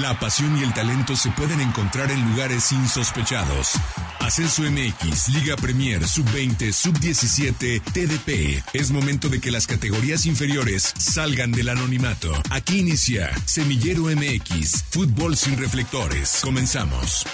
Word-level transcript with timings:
La 0.00 0.18
pasión 0.18 0.56
y 0.56 0.62
el 0.62 0.72
talento 0.72 1.14
se 1.14 1.30
pueden 1.32 1.60
encontrar 1.60 2.10
en 2.10 2.30
lugares 2.30 2.72
insospechados. 2.72 3.74
Ascenso 4.20 4.62
MX, 4.62 5.28
Liga 5.28 5.54
Premier, 5.56 6.02
Sub-20, 6.08 6.72
Sub-17, 6.72 7.82
TDP. 7.92 8.64
Es 8.72 8.90
momento 8.90 9.28
de 9.28 9.38
que 9.38 9.50
las 9.50 9.66
categorías 9.66 10.24
inferiores 10.24 10.94
salgan 10.98 11.52
del 11.52 11.68
anonimato. 11.68 12.32
Aquí 12.50 12.78
inicia 12.78 13.32
Semillero 13.44 14.04
MX, 14.04 14.84
Fútbol 14.84 15.36
sin 15.36 15.58
reflectores. 15.58 16.40
Comenzamos. 16.42 17.26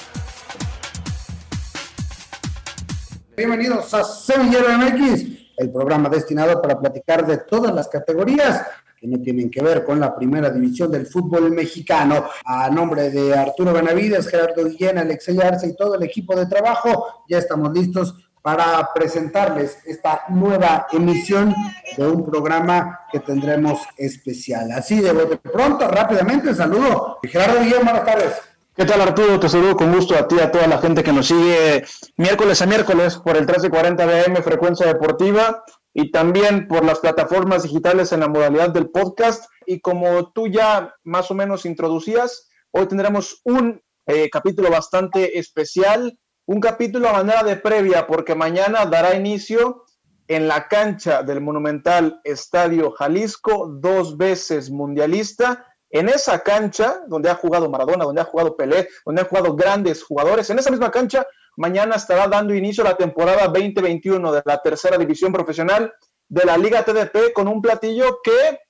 Bienvenidos 3.36 3.95
a 3.95 4.02
Semillero 4.02 4.77
MX, 4.77 5.25
el 5.59 5.70
programa 5.70 6.09
destinado 6.09 6.61
para 6.61 6.80
platicar 6.80 7.25
de 7.25 7.36
todas 7.36 7.72
las 7.72 7.86
categorías 7.86 8.66
que 9.00 9.06
no 9.06 9.20
tienen 9.20 9.50
que 9.50 9.62
ver 9.62 9.84
con 9.84 10.00
la 10.00 10.14
primera 10.14 10.50
división 10.50 10.90
del 10.90 11.06
fútbol 11.06 11.50
mexicano. 11.50 12.25
A 12.44 12.68
nombre 12.70 13.11
de 13.11 13.36
Arturo 13.36 13.72
Benavides, 13.72 14.29
Gerardo 14.29 14.64
Guillén, 14.64 14.98
Alex 14.98 15.29
Arce 15.39 15.68
y 15.68 15.76
todo 15.76 15.94
el 15.94 16.02
equipo 16.02 16.34
de 16.34 16.46
trabajo, 16.46 17.25
ya 17.29 17.39
estamos 17.39 17.72
listos 17.72 18.14
para 18.42 18.89
presentarles 18.94 19.79
esta 19.84 20.22
nueva 20.30 20.86
emisión 20.92 21.54
de 21.96 22.06
un 22.06 22.25
programa 22.25 23.00
que 23.12 23.20
tendremos 23.20 23.80
especial. 23.96 24.70
Así 24.72 25.00
de 25.00 25.12
pronto, 25.53 25.86
rápidamente, 25.89 26.54
saludo. 26.54 27.18
Gerardo 27.22 27.61
Guillén, 27.61 27.84
buenas 27.84 28.04
tardes. 28.04 28.32
¿Qué 28.75 28.84
tal 28.84 29.00
Arturo? 29.00 29.40
Te 29.40 29.48
saludo 29.48 29.76
con 29.76 29.92
gusto 29.92 30.17
a 30.17 30.28
ti, 30.28 30.39
a 30.39 30.53
toda 30.53 30.68
la 30.68 30.78
gente 30.78 31.03
que 31.03 31.12
nos 31.12 31.26
sigue 31.26 31.84
miércoles 32.17 32.62
a 32.62 32.67
miércoles 32.67 33.17
por 33.17 33.36
el 33.36 33.42
1340 33.42 34.06
BM 34.06 34.42
Frecuencia 34.42 34.86
Deportiva 34.86 35.64
y 35.94 36.10
también 36.10 36.69
por 36.69 36.84
las 36.84 37.00
plataformas 37.00 37.62
digitales 37.62 38.12
en 38.12 38.20
la 38.20 38.28
modalidad 38.28 38.70
del 38.70 38.91
podcast. 38.91 39.50
Y 39.66 39.80
como 39.80 40.33
tú 40.33 40.48
ya 40.48 40.94
más 41.05 41.30
o 41.30 41.34
menos 41.34 41.66
introducías, 41.66 42.48
hoy 42.70 42.86
tendremos 42.86 43.41
un 43.44 43.83
eh, 44.06 44.30
capítulo 44.30 44.70
bastante 44.70 45.39
especial, 45.39 46.19
un 46.47 46.61
capítulo 46.61 47.08
a 47.08 47.12
manera 47.14 47.42
de 47.42 47.56
previa, 47.56 48.06
porque 48.06 48.34
mañana 48.34 48.86
dará 48.86 49.14
inicio 49.14 49.84
en 50.28 50.47
la 50.47 50.69
cancha 50.69 51.22
del 51.22 51.41
monumental 51.41 52.20
Estadio 52.25 52.91
Jalisco, 52.92 53.67
dos 53.80 54.17
veces 54.17 54.70
mundialista. 54.70 55.67
En 55.91 56.11
esa 56.11 56.41
cancha, 56.41 57.00
donde 57.08 57.30
ha 57.30 57.34
jugado 57.34 57.70
Maradona, 57.70 58.05
donde 58.05 58.20
ha 58.20 58.25
jugado 58.25 58.56
Pelé, 58.56 58.89
donde 59.06 59.23
han 59.23 59.28
jugado 59.28 59.56
grandes 59.56 60.02
jugadores, 60.05 60.50
en 60.50 60.58
esa 60.58 60.70
misma 60.70 60.91
cancha 60.91 61.27
mañana 61.59 61.97
estará 61.97 62.28
dando 62.28 62.55
inicio 62.55 62.84
la 62.84 62.97
temporada 62.97 63.48
2021 63.48 64.33
de 64.33 64.42
la 64.45 64.62
tercera 64.62 64.97
división 64.97 65.33
profesional 65.33 65.92
de 66.28 66.45
la 66.45 66.56
Liga 66.56 66.84
TDP 66.84 67.33
con 67.34 67.48
un 67.48 67.61
platillo 67.61 68.20
que 68.23 68.61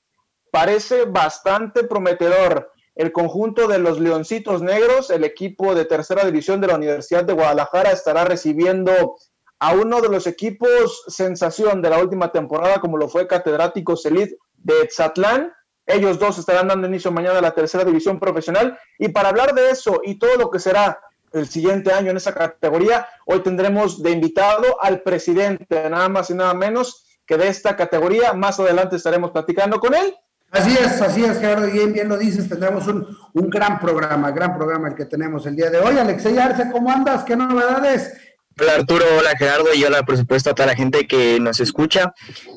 parece 0.51 1.05
bastante 1.05 1.85
prometedor. 1.85 2.73
El 2.95 3.13
conjunto 3.13 3.69
de 3.69 3.79
los 3.79 4.01
Leoncitos 4.01 4.63
Negros, 4.63 5.11
el 5.11 5.25
equipo 5.25 5.75
de 5.75 5.85
tercera 5.85 6.25
división 6.25 6.63
de 6.63 6.69
la 6.69 6.77
Universidad 6.77 7.25
de 7.25 7.35
Guadalajara, 7.35 7.93
estará 7.93 8.25
recibiendo 8.25 9.17
a 9.61 9.75
uno 9.75 10.01
de 10.01 10.09
los 10.09 10.27
equipos 10.27 11.05
sensación 11.09 11.83
de 11.83 11.91
la 11.91 11.99
última 11.99 12.33
temporada, 12.33 12.81
como 12.81 12.97
lo 12.97 13.09
fue 13.09 13.29
Catedrático 13.29 13.99
Celit 13.99 14.31
de 14.57 14.81
Etzatlán. 14.81 15.53
Ellos 15.85 16.19
dos 16.19 16.39
estarán 16.39 16.69
dando 16.69 16.89
inicio 16.89 17.13
mañana 17.13 17.39
a 17.39 17.43
la 17.43 17.55
tercera 17.55 17.85
división 17.85 18.19
profesional. 18.19 18.79
Y 18.99 19.11
para 19.11 19.29
hablar 19.29 19.55
de 19.55 19.71
eso 19.71 20.01
y 20.03 20.19
todo 20.19 20.37
lo 20.37 20.51
que 20.51 20.59
será 20.59 20.99
el 21.33 21.49
siguiente 21.49 21.93
año 21.93 22.11
en 22.11 22.17
esa 22.17 22.35
categoría. 22.35 23.07
Hoy 23.27 23.41
tendremos 23.41 24.03
de 24.03 24.11
invitado 24.11 24.83
al 24.83 25.03
presidente, 25.03 25.89
nada 25.91 26.09
más 26.09 26.31
y 26.31 26.35
nada 26.35 26.55
menos 26.55 27.05
que 27.27 27.37
de 27.37 27.49
esta 27.49 27.77
categoría. 27.77 28.33
Más 28.33 28.59
adelante 28.61 28.97
estaremos 28.97 29.31
platicando 29.31 29.79
con 29.81 29.95
él. 29.95 30.15
Así 30.51 30.73
es, 30.73 31.03
así 31.03 31.25
es, 31.25 31.39
Gerardo, 31.39 31.67
bien, 31.67 31.93
bien 31.93 32.09
lo 32.09 32.17
dices, 32.17 32.49
tendremos 32.49 32.87
un, 32.87 33.07
un 33.35 33.51
gran 33.51 33.79
programa, 33.79 34.31
gran 34.31 34.57
programa 34.57 34.89
el 34.89 34.95
que 34.95 35.05
tenemos 35.05 35.45
el 35.45 35.55
día 35.55 35.69
de 35.69 35.79
hoy. 35.79 35.99
Alexey 35.99 36.39
Arce, 36.39 36.71
¿cómo 36.73 36.91
andas? 36.91 37.23
¿Qué 37.25 37.37
novedades? 37.37 38.15
Hola 38.61 38.75
Arturo, 38.75 39.05
hola 39.17 39.37
Gerardo 39.39 39.73
y 39.73 39.85
hola 39.85 40.03
por 40.03 40.17
supuesto 40.17 40.51
a 40.51 40.55
toda 40.55 40.67
la 40.67 40.75
gente 40.75 41.07
que 41.07 41.39
nos 41.39 41.61
escucha. 41.61 42.13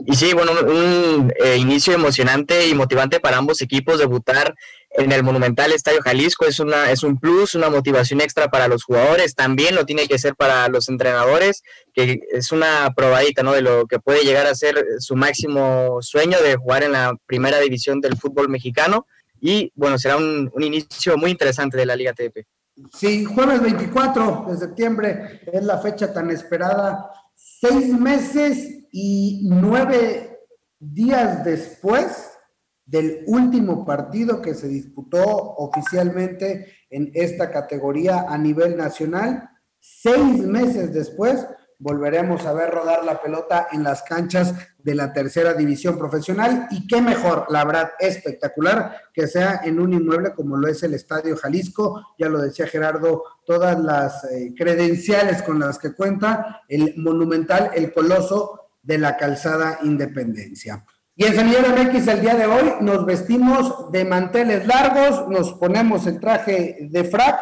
Y 0.08 0.16
sí, 0.16 0.34
bueno, 0.34 0.54
un, 0.54 1.32
eh, 1.44 1.58
inicio 1.58 1.94
emocionante 1.94 2.68
y 2.68 2.74
motivante 2.74 3.20
para 3.20 3.38
ambos 3.38 3.62
equipos 3.62 4.00
debutar 4.00 4.56
en 4.92 5.12
el 5.12 5.22
Monumental 5.22 5.72
Estadio 5.72 6.02
Jalisco 6.02 6.46
es 6.46 6.60
una 6.60 6.90
es 6.90 7.04
un 7.04 7.20
plus, 7.20 7.54
una 7.54 7.70
motivación 7.70 8.20
extra 8.20 8.50
para 8.50 8.68
los 8.68 8.84
jugadores, 8.84 9.36
también 9.36 9.76
lo 9.76 9.86
tiene 9.86 10.08
que 10.08 10.18
ser 10.18 10.36
para 10.36 10.68
los 10.70 10.90
entrenadores, 10.90 11.62
que 11.94 12.20
es 12.32 12.52
una 12.52 12.92
probadita, 12.96 13.44
¿no? 13.44 13.54
de 13.54 13.62
lo 13.62 13.86
que 13.86 14.00
puede 14.00 14.24
llegar 14.24 14.48
a 14.48 14.56
ser 14.56 14.84
su 14.98 15.16
máximo 15.16 16.00
sueño 16.02 16.42
de 16.42 16.56
jugar 16.56 16.84
en 16.84 16.94
la 16.94 17.14
primera 17.28 17.60
división 17.60 18.02
del 18.02 18.18
fútbol 18.18 18.50
mexicano 18.50 19.06
y 19.40 19.72
bueno, 19.76 20.00
será 20.00 20.18
un, 20.18 20.50
un 20.52 20.64
inicio 20.64 21.16
muy 21.18 21.30
interesante 21.30 21.78
de 21.78 21.86
la 21.86 21.96
Liga 21.96 22.14
TDP. 22.14 22.48
Sí, 22.94 23.26
jueves 23.26 23.62
24 23.62 24.46
de 24.50 24.58
septiembre 24.58 25.42
es 25.52 25.64
la 25.64 25.78
fecha 25.80 26.14
tan 26.14 26.30
esperada. 26.30 27.12
Seis 27.36 27.94
meses 27.98 28.88
y 28.92 29.42
nueve 29.50 30.40
días 30.80 31.44
después 31.44 32.32
del 32.86 33.24
último 33.28 33.86
partido 33.86 34.42
que 34.42 34.54
se 34.54 34.68
disputó 34.68 35.22
oficialmente 35.22 36.74
en 36.90 37.12
esta 37.14 37.52
categoría 37.52 38.26
a 38.28 38.38
nivel 38.38 38.76
nacional. 38.76 39.50
Seis 39.80 40.40
meses 40.40 40.94
después 40.94 41.48
volveremos 41.82 42.46
a 42.46 42.54
ver 42.54 42.70
rodar 42.70 43.04
la 43.04 43.20
pelota 43.22 43.68
en 43.72 43.84
las 43.84 44.04
canchas 44.04 44.54
de 44.78 44.94
la 44.94 45.12
tercera 45.14 45.54
división 45.54 45.98
profesional 45.98 46.68
y 46.70 46.88
qué 46.88 47.02
mejor, 47.02 47.48
la 47.50 47.66
verdad, 47.66 47.92
espectacular 48.00 48.98
que 49.14 49.28
sea 49.28 49.62
en 49.64 49.80
un 49.80 49.94
inmueble 49.94 50.34
como 50.34 50.58
lo 50.58 50.68
es 50.68 50.84
el 50.84 50.94
Estadio 50.94 51.36
Jalisco, 51.36 52.14
ya 52.20 52.30
lo 52.30 52.40
decía 52.40 52.68
Gerardo, 52.68 53.24
todas 53.46 53.80
las 53.80 54.24
eh, 54.26 54.54
credenciales 54.56 55.42
con 55.42 55.60
las 55.60 55.80
que 55.80 55.94
cuenta 55.94 56.62
el 56.68 56.94
monumental, 56.98 57.72
el 57.74 57.92
coloso 57.92 58.70
de 58.84 59.00
la 59.00 59.18
calzada 59.18 59.80
Independencia. 59.82 60.86
Y 61.16 61.26
en 61.26 61.36
Semillero 61.36 61.70
MX 61.70 62.08
el 62.08 62.22
día 62.22 62.36
de 62.36 62.46
hoy 62.46 62.74
nos 62.82 63.06
vestimos 63.06 63.92
de 63.92 64.06
manteles 64.06 64.68
largos, 64.68 65.28
nos 65.30 65.54
ponemos 65.54 66.06
el 66.06 66.20
traje 66.20 66.78
de 66.92 67.04
frac, 67.04 67.40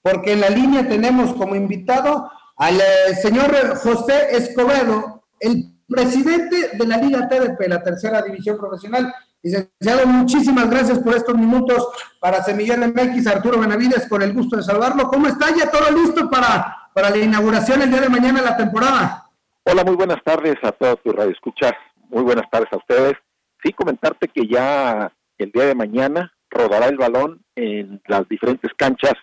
porque 0.00 0.32
en 0.32 0.40
la 0.40 0.48
línea 0.48 0.88
tenemos 0.88 1.34
como 1.34 1.54
invitado 1.54 2.30
al 2.60 2.78
eh, 2.78 3.14
señor 3.14 3.50
José 3.78 4.36
Escobedo, 4.36 5.24
el 5.40 5.72
presidente 5.88 6.76
de 6.76 6.86
la 6.86 6.98
Liga 6.98 7.26
TDP, 7.26 7.68
la 7.68 7.82
tercera 7.82 8.20
división 8.20 8.58
profesional. 8.58 9.12
Licenciado, 9.42 10.06
muchísimas 10.06 10.68
gracias 10.68 10.98
por 10.98 11.16
estos 11.16 11.34
minutos 11.34 11.88
para 12.20 12.42
Semillero 12.42 12.86
MX, 12.86 13.26
Arturo 13.28 13.58
Benavides, 13.58 14.06
con 14.06 14.20
el 14.20 14.34
gusto 14.34 14.58
de 14.58 14.62
salvarlo. 14.62 15.08
¿Cómo 15.08 15.26
está? 15.26 15.46
¿Ya 15.56 15.70
todo 15.70 15.90
listo 15.90 16.28
para, 16.28 16.90
para 16.92 17.08
la 17.08 17.16
inauguración 17.16 17.80
el 17.80 17.90
día 17.90 18.02
de 18.02 18.10
mañana 18.10 18.40
de 18.40 18.50
la 18.50 18.56
temporada? 18.58 19.30
Hola, 19.64 19.82
muy 19.82 19.96
buenas 19.96 20.22
tardes 20.22 20.56
a 20.62 20.72
todos 20.72 21.02
tu 21.02 21.12
radio 21.12 21.32
escuchas. 21.32 21.72
Muy 22.10 22.22
buenas 22.22 22.48
tardes 22.50 22.70
a 22.72 22.76
ustedes. 22.76 23.14
Sí, 23.62 23.72
comentarte 23.72 24.28
que 24.28 24.46
ya 24.46 25.10
el 25.38 25.50
día 25.50 25.64
de 25.64 25.74
mañana 25.74 26.30
rodará 26.50 26.88
el 26.88 26.98
balón 26.98 27.42
en 27.56 28.02
las 28.06 28.28
diferentes 28.28 28.70
canchas 28.76 29.14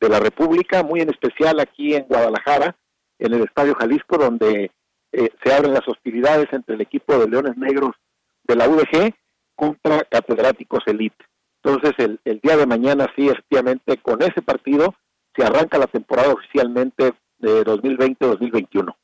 de 0.00 0.08
la 0.08 0.18
República, 0.18 0.82
muy 0.82 1.00
en 1.00 1.10
especial 1.10 1.60
aquí 1.60 1.94
en 1.94 2.04
Guadalajara, 2.04 2.76
en 3.18 3.34
el 3.34 3.42
Estadio 3.42 3.74
Jalisco, 3.74 4.16
donde 4.16 4.70
eh, 5.12 5.30
se 5.44 5.52
abren 5.52 5.74
las 5.74 5.86
hostilidades 5.86 6.48
entre 6.52 6.74
el 6.74 6.80
equipo 6.80 7.18
de 7.18 7.28
Leones 7.28 7.56
Negros 7.56 7.92
de 8.44 8.56
la 8.56 8.68
UDG 8.68 9.14
contra 9.54 10.04
Catedráticos 10.04 10.82
Elite. 10.86 11.24
Entonces, 11.62 12.18
el, 12.24 12.40
día 12.40 12.56
de 12.56 12.66
mañana, 12.66 13.06
sí, 13.14 13.28
efectivamente, 13.28 13.98
con 13.98 14.22
ese 14.22 14.40
partido 14.40 14.94
se 15.36 15.44
arranca 15.44 15.78
la 15.78 15.86
temporada 15.86 16.32
oficialmente 16.32 17.12
de 17.38 17.64
2020-2021. 17.64 18.94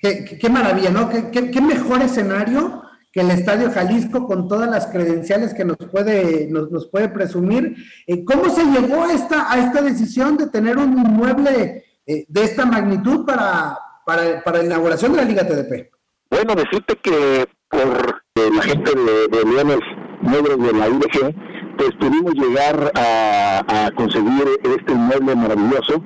Qué, 0.00 0.24
qué, 0.24 0.38
qué, 0.38 0.50
maravilla, 0.50 0.90
¿no? 0.90 1.08
Qué, 1.08 1.50
qué, 1.50 1.60
mejor 1.60 2.02
escenario 2.02 2.82
que 3.12 3.20
el 3.20 3.30
Estadio 3.30 3.70
Jalisco 3.70 4.26
con 4.26 4.48
todas 4.48 4.70
las 4.70 4.86
credenciales 4.86 5.52
que 5.52 5.64
nos 5.64 5.76
puede, 5.76 6.48
nos, 6.50 6.70
nos 6.70 6.88
puede 6.88 7.08
presumir. 7.10 7.76
Eh, 8.06 8.24
¿Cómo 8.24 8.48
se 8.48 8.64
llegó 8.64 9.04
a 9.04 9.12
esta, 9.12 9.52
a 9.52 9.58
esta 9.58 9.82
decisión 9.82 10.38
de 10.38 10.48
tener 10.48 10.78
un 10.78 10.98
inmueble 10.98 11.84
eh, 12.06 12.24
de 12.26 12.42
esta 12.42 12.64
magnitud 12.64 13.26
para, 13.26 13.78
para, 14.06 14.42
para, 14.42 14.58
la 14.58 14.64
inauguración 14.64 15.12
de 15.12 15.18
la 15.18 15.24
Liga 15.24 15.46
TDP? 15.46 15.92
Bueno, 16.30 16.54
decirte 16.54 16.96
que 16.96 17.46
por 17.68 18.22
la 18.34 18.62
gente 18.62 18.90
de, 18.94 19.36
de 19.36 19.44
Leones 19.44 19.80
Negros 20.22 20.58
de 20.58 20.72
la 20.72 20.88
UDG, 20.88 21.76
pues 21.76 21.90
pudimos 22.00 22.32
llegar 22.34 22.92
a, 22.94 23.86
a 23.86 23.90
conseguir 23.90 24.44
este 24.62 24.92
inmueble 24.92 25.34
maravilloso, 25.34 26.02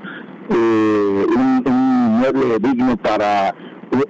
eh, 0.48 1.26
un, 1.28 1.62
un 1.66 2.06
inmueble 2.06 2.58
digno 2.58 2.96
para 2.96 3.54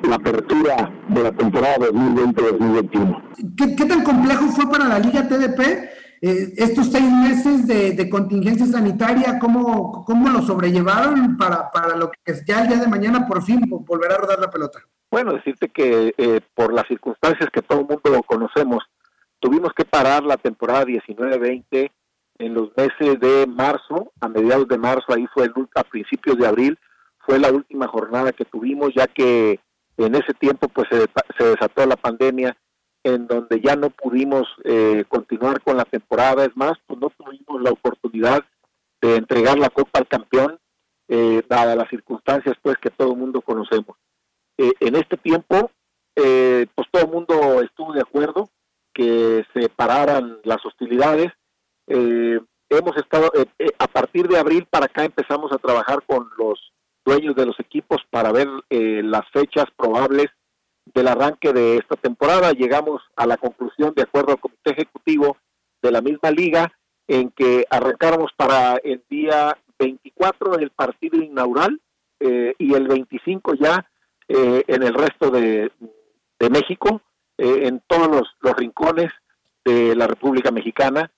la 0.09 0.17
apertura 0.17 0.93
de 1.09 1.23
la 1.23 1.33
temporada 1.33 1.77
2020-2021. 1.79 3.57
¿Qué, 3.57 3.77
¿Qué, 3.77 3.85
tan 3.85 4.03
complejo 4.03 4.47
fue 4.49 4.71
para 4.71 4.87
la 4.87 4.99
Liga 4.99 5.29
TDP 5.29 5.61
eh, 6.23 6.55
estos 6.57 6.91
seis 6.91 7.11
meses 7.11 7.67
de, 7.67 7.93
de, 7.93 8.11
contingencia 8.11 8.67
sanitaria? 8.67 9.39
¿Cómo, 9.39 10.05
cómo 10.05 10.29
lo 10.29 10.43
sobrellevaron 10.43 11.37
para, 11.37 11.71
para 11.71 11.97
lo 11.97 12.11
que 12.11 12.35
ya 12.47 12.63
el 12.63 12.69
día 12.69 12.79
de 12.79 12.89
mañana 12.89 13.27
por 13.27 13.43
fin 13.43 13.61
volverá 13.69 14.15
a 14.15 14.19
rodar 14.19 14.41
la 14.41 14.51
pelota? 14.51 14.81
Bueno, 15.11 15.33
decirte 15.33 15.69
que 15.69 16.15
eh, 16.17 16.41
por 16.55 16.73
las 16.73 16.87
circunstancias 16.89 17.49
que 17.53 17.63
todo 17.63 17.81
el 17.81 17.87
mundo 17.87 18.23
conocemos, 18.27 18.83
tuvimos 19.41 19.73
que 19.77 19.85
parar 19.85 20.25
la 20.25 20.37
temporada 20.37 20.85
19-20 20.85 21.91
en 22.39 22.55
los 22.55 22.71
meses 22.77 23.19
de 23.21 23.47
marzo, 23.47 24.13
a 24.21 24.29
mediados 24.29 24.69
de 24.69 24.79
marzo, 24.79 25.15
ahí 25.15 25.27
fue 25.33 25.51
a 25.75 25.85
principios 25.85 26.37
de 26.39 26.47
abril, 26.47 26.79
fue 27.21 27.39
la 27.39 27.51
última 27.51 27.89
jornada 27.89 28.33
que 28.33 28.45
tuvimos, 28.45 28.93
ya 28.95 29.07
que 29.07 29.61
en 29.97 30.15
ese 30.15 30.35
tiempo 30.35 30.69
pues 30.69 30.89
se, 30.91 31.07
se 31.39 31.45
desató 31.45 31.87
la 31.87 31.97
pandemia 31.97 32.57
en 33.07 33.29
donde 33.29 33.61
ya 33.61 33.77
no 33.77 33.91
pudimos 33.91 34.49
eh, 34.65 35.05
continuar 35.09 35.61
con 35.63 35.77
la 35.77 35.85
temporada, 35.85 36.45
es 36.45 36.57
más, 36.57 36.73
pues 36.87 36.99
no 36.99 37.09
tuvimos 37.11 37.63
la 37.63 37.71
oportunidad 37.71 38.45
de 39.01 39.17
entregar 39.17 39.59
la 39.59 39.71
copa 39.71 40.01
al 40.01 40.09
campeón, 40.09 40.59
eh, 41.09 41.43
dadas 41.49 41.77
las 41.77 41.89
circunstancias 41.89 42.57
pues 42.61 42.77
que 42.79 42.91
todo 42.91 43.13
el 43.13 43.19
mundo 43.19 43.41
conocemos. 43.43 43.97
Eh, 44.59 44.73
en 44.81 44.97
este 44.97 45.17
tiempo, 45.17 45.71
eh, 46.17 46.67
pues 46.75 46.89
todo 46.91 47.03
el 47.05 47.11
mundo 47.13 47.63
estuvo 47.63 47.93
de 47.93 48.01
acuerdo 48.01 48.49
que 48.93 49.45
se 49.55 49.69
pararan 49.69 50.41
las 50.43 50.65
hostilidades. 50.65 51.33
hemos 51.87 52.97
estado, 52.97 53.31
a 53.79 53.87
partir 53.87 54.27
de 54.27 54.39
abril 54.39 54.67
para 54.69 54.87
acá 54.87 55.05
empezamos 55.05 55.53
a 55.53 55.59
trabajar 55.59 56.03
con 56.05 56.29
los 56.37 56.73
dueños 57.07 57.35
de 57.37 57.47
los 57.47 57.59
equipos 57.61 58.03
para 58.11 58.33
ver 58.33 58.49
las 58.69 59.23
fechas 59.33 59.67
probables 59.77 60.27
del 60.95 61.09
arranque 61.09 61.53
de 61.53 61.77
esta 61.77 61.97
temporada. 61.97 62.53
Llegamos 62.53 63.03
a 63.17 63.27
la 63.27 63.37
conclusión, 63.37 63.93
de 63.95 64.03
acuerdo 64.03 64.33
al 64.33 64.41
comité 64.41 64.73
ejecutivo 64.73 65.37
de 65.83 65.93
la 65.93 66.01
misma 66.01 66.31
liga, 66.31 66.73
en 67.09 67.31
que 67.31 67.65
arrancáramos 67.71 68.33
para 68.37 68.77
el 68.83 69.03
día 69.09 69.57
24 69.79 70.59
el 70.59 70.71
partido 70.71 71.23
inaugural 71.23 71.81
eh, 72.21 72.55
y 72.59 72.75
el 72.75 72.89
25 72.89 73.55
ya 73.55 73.89
eh, 74.29 74.65
en 74.67 74.83
el 74.83 74.95
resto 74.95 75.31
de, 75.31 75.71
México, 76.51 77.03
eh, 77.39 77.67
en 77.67 77.83
todos 77.87 78.09
los, 78.09 78.57
rincones 78.57 79.13
de 79.65 79.95
la 79.95 80.07
República 80.07 80.51
Mexicana, 80.51 81.11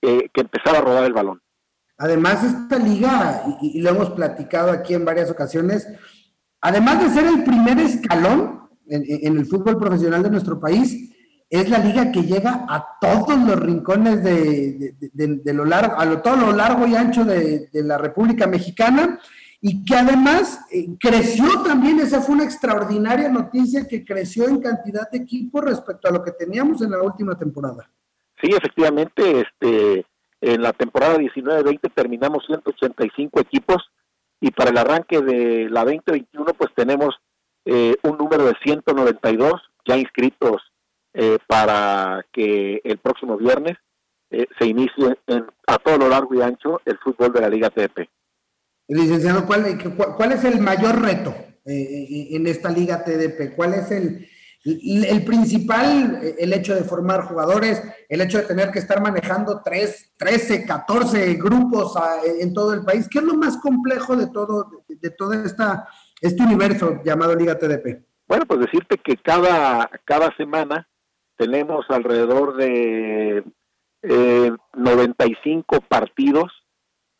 que 0.00 0.40
empezaba 0.40 0.78
a 0.78 0.82
rodar 0.82 1.04
el 1.04 1.12
balón. 1.12 1.42
Además, 1.98 2.44
esta 2.44 2.78
liga, 2.78 3.42
y, 3.62 3.80
lo 3.80 3.90
hemos 3.90 4.10
platicado 4.10 4.70
aquí 4.70 4.94
en 4.94 5.04
varias 5.04 5.30
ocasiones, 5.30 5.88
además 6.60 7.02
de 7.02 7.10
ser 7.10 7.26
el 7.26 7.44
primer 7.44 7.78
escalón 7.78 8.68
en 8.88 9.36
el 9.36 9.46
fútbol 9.46 9.78
profesional 9.78 10.22
de 10.22 10.30
nuestro 10.30 10.60
país, 10.60 11.10
es 11.48 11.70
la 11.70 11.78
liga 11.78 12.10
que 12.10 12.22
llega 12.22 12.66
a 12.68 12.98
todos 13.00 13.38
los 13.38 13.58
rincones 13.60 14.22
de, 14.22 15.52
lo 15.54 15.64
largo, 15.64 16.00
a 16.00 16.22
todo 16.22 16.36
lo 16.36 16.52
largo 16.52 16.86
y 16.86 16.96
ancho 16.96 17.24
de, 17.24 17.68
la 17.72 17.98
República 17.98 18.46
Mexicana 18.46 19.20
y 19.60 19.84
que 19.84 19.96
además 19.96 20.60
eh, 20.70 20.88
creció 21.00 21.62
también, 21.62 21.98
esa 22.00 22.20
fue 22.20 22.34
una 22.34 22.44
extraordinaria 22.44 23.28
noticia 23.28 23.86
que 23.86 24.04
creció 24.04 24.48
en 24.48 24.60
cantidad 24.60 25.10
de 25.10 25.18
equipos 25.18 25.64
respecto 25.64 26.08
a 26.08 26.12
lo 26.12 26.22
que 26.22 26.32
teníamos 26.32 26.82
en 26.82 26.90
la 26.90 27.02
última 27.02 27.38
temporada. 27.38 27.90
Sí, 28.40 28.50
efectivamente, 28.50 29.40
este, 29.40 30.04
en 30.46 30.62
la 30.62 30.72
temporada 30.72 31.18
19-20 31.18 31.92
terminamos 31.92 32.44
185 32.46 33.40
equipos 33.40 33.90
y 34.40 34.52
para 34.52 34.70
el 34.70 34.78
arranque 34.78 35.20
de 35.20 35.68
la 35.68 35.84
2021 35.84 36.54
pues 36.54 36.70
tenemos 36.76 37.16
eh, 37.64 37.96
un 38.04 38.16
número 38.16 38.44
de 38.44 38.54
192 38.62 39.54
ya 39.84 39.96
inscritos 39.96 40.62
eh, 41.14 41.38
para 41.48 42.24
que 42.32 42.80
el 42.84 42.98
próximo 42.98 43.36
viernes 43.36 43.76
eh, 44.30 44.46
se 44.56 44.66
inicie 44.66 45.18
en, 45.26 45.46
a 45.66 45.78
todo 45.78 45.98
lo 45.98 46.08
largo 46.08 46.32
y 46.34 46.42
ancho 46.42 46.80
el 46.84 46.96
fútbol 46.98 47.32
de 47.32 47.40
la 47.40 47.48
Liga 47.48 47.70
TDP. 47.70 48.08
Licenciado, 48.86 49.46
¿cuál, 49.46 49.64
cuál 50.16 50.32
es 50.32 50.44
el 50.44 50.60
mayor 50.60 51.02
reto 51.02 51.34
en 51.64 52.46
esta 52.46 52.70
Liga 52.70 53.02
TDP? 53.02 53.56
¿Cuál 53.56 53.74
es 53.74 53.90
el, 53.90 54.28
el, 54.66 55.24
principal, 55.24 56.20
el 56.38 56.52
hecho 56.52 56.74
de 56.74 56.82
formar 56.82 57.22
jugadores, 57.22 57.82
el 58.08 58.20
hecho 58.20 58.38
de 58.38 58.44
tener 58.44 58.70
que 58.72 58.80
estar 58.80 59.00
manejando 59.00 59.62
3, 59.64 60.14
13, 60.16 60.66
14 60.66 61.34
grupos 61.34 61.94
en 62.40 62.52
todo 62.52 62.74
el 62.74 62.84
país? 62.84 63.08
¿Qué 63.08 63.20
es 63.20 63.24
lo 63.24 63.34
más 63.34 63.56
complejo 63.58 64.16
de 64.16 64.26
todo, 64.28 64.84
de, 64.88 65.10
todo 65.10 65.34
esta, 65.34 65.88
este 66.20 66.42
universo 66.42 67.00
llamado 67.04 67.36
Liga 67.36 67.58
TDP? 67.58 68.04
Bueno, 68.26 68.44
pues 68.46 68.60
decirte 68.60 68.98
que 68.98 69.16
cada, 69.16 69.88
cada 70.04 70.34
semana 70.36 70.88
tenemos 71.36 71.86
alrededor 71.88 72.56
de 72.56 73.44
eh, 74.02 74.52
95 74.74 75.80
partidos 75.82 76.52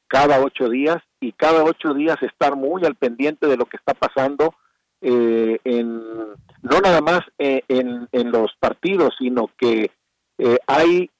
cada 0.08 0.40
ocho 0.40 0.68
días 0.68 0.98
y 1.20 1.32
cada 1.32 1.64
ocho 1.64 1.94
días 1.94 2.16
estar 2.22 2.56
muy 2.56 2.84
al 2.84 2.96
pendiente 2.96 3.46
de 3.46 3.56
lo 3.56 3.66
que 3.66 3.76
está 3.76 3.94
pasando 3.94 4.54
eh, 5.00 5.58
en 5.64 5.98
no 6.62 6.80
nada 6.82 7.00
más 7.00 7.20
eh, 7.38 7.62
en, 7.68 8.08
en, 8.12 8.30
los 8.30 8.50
partidos 8.58 9.14
sino 9.18 9.50
que 9.58 9.90
eh, 10.38 10.58
hay 10.66 11.10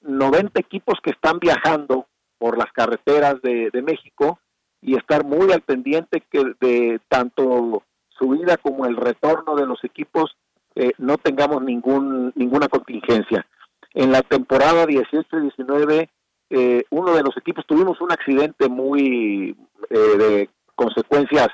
90 0.00 0.58
equipos 0.60 0.98
que 1.02 1.10
están 1.10 1.38
viajando 1.38 2.06
por 2.38 2.58
las 2.58 2.72
carreteras 2.72 3.40
de, 3.42 3.70
de 3.70 3.82
México 3.82 4.40
y 4.80 4.96
estar 4.96 5.24
muy 5.24 5.52
al 5.52 5.62
pendiente 5.62 6.22
que 6.30 6.42
de 6.60 7.00
tanto 7.08 7.82
su 8.08 8.28
vida 8.30 8.56
como 8.56 8.86
el 8.86 8.96
retorno 8.96 9.54
de 9.54 9.66
los 9.66 9.82
equipos 9.84 10.36
eh, 10.74 10.92
no 10.98 11.18
tengamos 11.18 11.62
ningún 11.62 12.32
ninguna 12.36 12.68
contingencia. 12.68 13.46
En 13.94 14.12
la 14.12 14.22
temporada 14.22 14.86
18-19, 14.86 16.08
eh, 16.50 16.84
uno 16.90 17.14
de 17.14 17.22
los 17.22 17.36
equipos 17.36 17.66
tuvimos 17.66 18.00
un 18.00 18.12
accidente 18.12 18.68
muy 18.68 19.56
eh, 19.90 19.98
de 19.98 20.50
consecuencias 20.74 21.48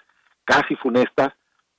casi 0.45 0.77
funestas, 0.77 1.33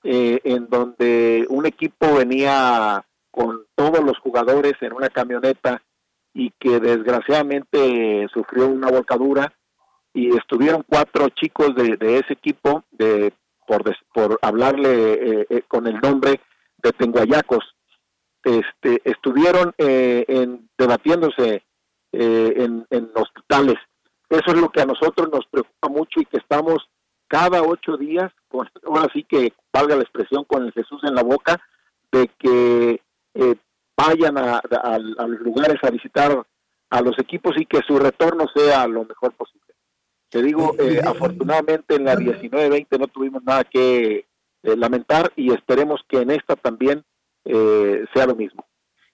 en 0.03 0.67
donde 0.69 1.47
un 1.49 1.65
equipo 1.65 2.15
venía 2.15 3.03
con 3.31 3.65
todos 3.73 4.03
los 4.03 4.19
jugadores 4.19 4.73
en 4.81 4.93
una 4.93 5.09
camioneta 5.09 5.81
y 6.31 6.51
que 6.59 6.79
desgraciadamente 6.79 8.27
sufrió 8.31 8.67
una 8.67 8.91
volcadura 8.91 9.51
y 10.13 10.37
estuvieron 10.37 10.85
cuatro 10.87 11.29
chicos 11.29 11.73
de, 11.75 11.97
ese 12.19 12.33
equipo, 12.33 12.83
de, 12.91 13.33
por, 13.65 13.83
por 14.13 14.37
hablarle 14.43 15.47
con 15.67 15.87
el 15.87 15.99
nombre, 15.99 16.39
de 16.83 16.91
Tenguayacos, 16.91 17.75
este, 18.45 19.01
estuvieron 19.03 19.73
eh, 19.79 20.23
en, 20.27 20.69
debatiéndose 20.77 21.63
eh, 22.11 22.53
en, 22.57 22.85
en, 22.91 23.09
hospitales. 23.15 23.77
Eso 24.29 24.51
es 24.51 24.57
lo 24.61 24.69
que 24.69 24.81
a 24.81 24.85
nosotros 24.85 25.29
nos 25.31 25.45
preocupa 25.47 25.89
mucho 25.89 26.21
y 26.21 26.25
que 26.25 26.37
estamos 26.37 26.87
cada 27.27 27.61
ocho 27.61 27.97
días, 27.97 28.31
con, 28.47 28.69
ahora 28.85 29.07
sí 29.13 29.23
que 29.23 29.53
valga 29.73 29.95
la 29.95 30.03
expresión, 30.03 30.43
con 30.45 30.63
el 30.63 30.71
Jesús 30.71 31.01
en 31.03 31.15
la 31.15 31.23
boca, 31.23 31.61
de 32.11 32.29
que 32.39 33.01
eh, 33.33 33.55
vayan 33.97 34.37
a, 34.37 34.61
los 35.27 35.39
lugares 35.41 35.77
a 35.83 35.89
visitar 35.89 36.45
a 36.89 37.01
los 37.01 37.17
equipos 37.19 37.53
y 37.57 37.65
que 37.65 37.81
su 37.87 37.97
retorno 37.97 38.45
sea 38.53 38.87
lo 38.87 39.05
mejor 39.05 39.33
posible. 39.33 39.61
Te 40.29 40.41
digo, 40.41 40.75
afortunadamente 41.05 41.95
en 41.95 42.05
la 42.05 42.15
19-20 42.15 42.99
no 42.99 43.07
tuvimos 43.07 43.43
nada 43.43 43.63
que 43.63 44.25
eh, 44.65 44.75
lamentar 44.75 45.31
y 45.35 45.53
esperemos 45.53 46.01
que 46.09 46.21
en 46.21 46.31
esta 46.31 46.55
también 46.55 47.03
eh, 47.45 48.03
sea 48.13 48.25
lo 48.25 48.35
mismo. 48.35 48.65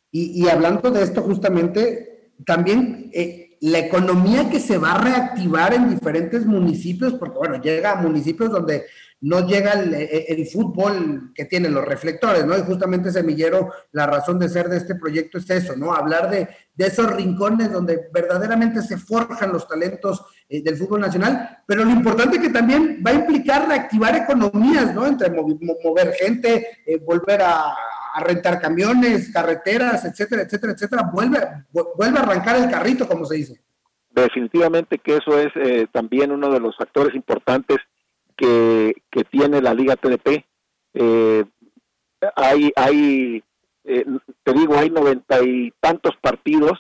Y, 0.09 0.47
hablando 0.47 0.91
de 0.91 1.03
esto 1.03 1.21
justamente, 1.21 2.31
también 2.45 3.09
eh, 3.13 3.50
la 3.61 3.77
economía 3.77 4.49
que 4.49 4.59
se 4.59 4.79
va 4.79 4.93
a 4.93 5.01
reactivar 5.01 5.73
en 5.73 5.89
diferentes 5.89 6.45
municipios, 6.45 7.13
porque 7.13 7.37
bueno, 7.37 7.61
llega 7.61 7.91
a 7.91 8.01
municipios 8.01 8.51
donde 8.51 8.85
no 9.21 9.47
llega 9.47 9.73
el, 9.73 10.47
fútbol 10.47 11.31
que 11.35 11.45
tienen 11.45 11.75
los 11.75 11.85
reflectores, 11.85 12.43
¿no? 12.43 12.57
Y 12.57 12.61
justamente 12.61 13.11
Semillero, 13.11 13.71
la 13.91 14.07
razón 14.07 14.39
de 14.39 14.49
ser 14.49 14.67
de 14.67 14.77
este 14.77 14.95
proyecto 14.95 15.37
es 15.37 15.47
eso, 15.51 15.75
¿no? 15.75 15.93
Hablar 15.93 16.31
de, 16.31 16.47
de 16.73 16.87
esos 16.87 17.13
rincones 17.13 17.71
donde 17.71 18.09
verdaderamente 18.11 18.81
se 18.81 18.97
forjan 18.97 19.53
los 19.53 19.67
talentos 19.67 20.25
eh, 20.49 20.63
del 20.63 20.75
fútbol 20.75 21.01
nacional, 21.01 21.59
pero 21.67 21.85
lo 21.85 21.91
importante 21.91 22.37
es 22.37 22.41
que 22.41 22.49
también 22.49 23.03
va 23.05 23.11
a 23.11 23.15
implicar 23.15 23.67
reactivar 23.67 24.15
economías, 24.15 24.91
¿no? 24.95 25.05
Entre 25.05 25.29
mover 25.29 26.13
gente, 26.13 26.79
eh, 26.83 26.97
volver 26.97 27.43
a, 27.43 27.75
rentar 28.19 28.59
camiones, 28.59 29.31
carreteras, 29.31 30.05
etcétera, 30.05 30.43
etcétera, 30.43 30.73
etcétera, 30.73 31.09
vuelve, 31.13 31.39
vuelve 31.71 32.19
a 32.19 32.23
arrancar 32.23 32.57
el 32.57 32.69
carrito, 32.69 33.07
como 33.07 33.25
se 33.25 33.35
dice. 33.35 33.61
Definitivamente 34.09 34.97
que 34.97 35.17
eso 35.17 35.39
es 35.39 35.51
eh, 35.55 35.87
también 35.91 36.31
uno 36.31 36.51
de 36.51 36.59
los 36.59 36.75
factores 36.75 37.15
importantes 37.15 37.77
que, 38.35 38.93
que 39.09 39.23
tiene 39.23 39.61
la 39.61 39.73
Liga 39.73 39.95
TDP. 39.95 40.45
hay, 42.35 42.71
hay 42.75 43.43
te 43.83 44.53
digo, 44.53 44.77
hay 44.77 44.89
noventa 44.89 45.41
y 45.41 45.73
tantos 45.79 46.15
partidos 46.21 46.79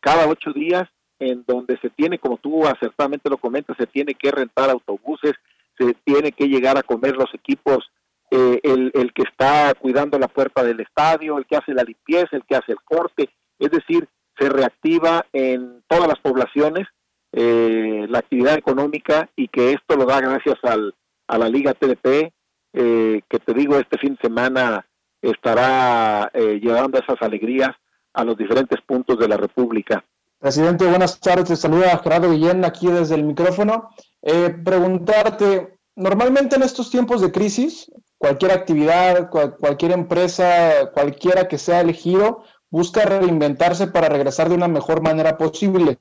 cada 0.00 0.28
ocho 0.28 0.52
días 0.52 0.88
en 1.18 1.44
donde 1.46 1.78
se 1.78 1.90
tiene, 1.90 2.18
como 2.18 2.36
tú 2.38 2.66
acertadamente 2.66 3.30
lo 3.30 3.38
comentas, 3.38 3.76
se 3.76 3.86
tiene 3.86 4.14
que 4.14 4.30
rentar 4.30 4.70
autobuses, 4.70 5.32
se 5.78 5.94
tiene 6.04 6.32
que 6.32 6.46
llegar 6.46 6.76
a 6.76 6.82
comer 6.82 7.16
los 7.16 7.32
equipos, 7.34 7.90
eh, 8.36 8.60
el, 8.62 9.12
que 9.12 9.22
está 9.22 9.74
cuidando 9.74 10.18
la 10.18 10.28
puerta 10.28 10.62
del 10.62 10.80
estadio, 10.80 11.38
el 11.38 11.46
que 11.46 11.56
hace 11.56 11.72
la 11.72 11.82
limpieza, 11.82 12.28
el 12.32 12.44
que 12.44 12.56
hace 12.56 12.72
el 12.72 12.82
corte, 12.84 13.30
es 13.58 13.70
decir, 13.70 14.08
se 14.38 14.48
reactiva 14.48 15.26
en 15.32 15.82
todas 15.86 16.08
las 16.08 16.18
poblaciones 16.18 16.88
eh, 17.32 18.06
la 18.08 18.18
actividad 18.18 18.54
económica 18.54 19.28
y 19.36 19.48
que 19.48 19.72
esto 19.72 19.96
lo 19.96 20.04
da 20.04 20.20
gracias 20.20 20.56
al, 20.62 20.94
a 21.28 21.38
la 21.38 21.48
Liga 21.48 21.74
TDP, 21.74 22.32
eh, 22.72 23.22
que 23.28 23.38
te 23.38 23.54
digo, 23.54 23.76
este 23.76 23.98
fin 23.98 24.14
de 24.14 24.22
semana 24.22 24.86
estará 25.22 26.30
llevando 26.34 26.98
esas 26.98 27.16
alegrías 27.22 27.70
a 28.12 28.24
los 28.24 28.36
diferentes 28.36 28.80
puntos 28.82 29.18
de 29.18 29.28
la 29.28 29.36
República. 29.36 30.04
Presidente, 30.38 30.84
buenas 30.84 31.18
tardes. 31.20 31.48
Te 31.48 31.56
saluda 31.56 31.98
Gerardo 32.02 32.30
Guillén 32.30 32.66
aquí 32.66 32.88
desde 32.88 33.14
el 33.14 33.24
micrófono. 33.24 33.88
Eh, 34.20 34.50
preguntarte, 34.50 35.78
normalmente 35.96 36.56
en 36.56 36.62
estos 36.62 36.90
tiempos 36.90 37.22
de 37.22 37.32
crisis, 37.32 37.90
cualquier 38.24 38.52
actividad, 38.52 39.28
cualquier 39.28 39.92
empresa, 39.92 40.90
cualquiera 40.94 41.46
que 41.46 41.58
sea 41.58 41.82
elegido, 41.82 42.42
busca 42.70 43.04
reinventarse 43.04 43.86
para 43.86 44.08
regresar 44.08 44.48
de 44.48 44.54
una 44.54 44.66
mejor 44.66 45.02
manera 45.02 45.36
posible. 45.36 45.98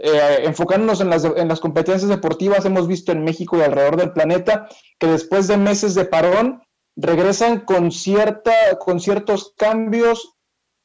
Eh, 0.00 0.38
enfocándonos 0.44 1.02
en 1.02 1.10
las, 1.10 1.24
en 1.24 1.48
las 1.48 1.60
competencias 1.60 2.08
deportivas, 2.08 2.64
hemos 2.64 2.88
visto 2.88 3.12
en 3.12 3.24
México 3.24 3.58
y 3.58 3.60
alrededor 3.60 3.98
del 3.98 4.14
planeta 4.14 4.68
que 4.98 5.06
después 5.06 5.48
de 5.48 5.58
meses 5.58 5.94
de 5.94 6.06
parón 6.06 6.62
regresan 6.96 7.60
con, 7.60 7.92
cierta, 7.92 8.54
con 8.80 8.98
ciertos 8.98 9.52
cambios, 9.58 10.32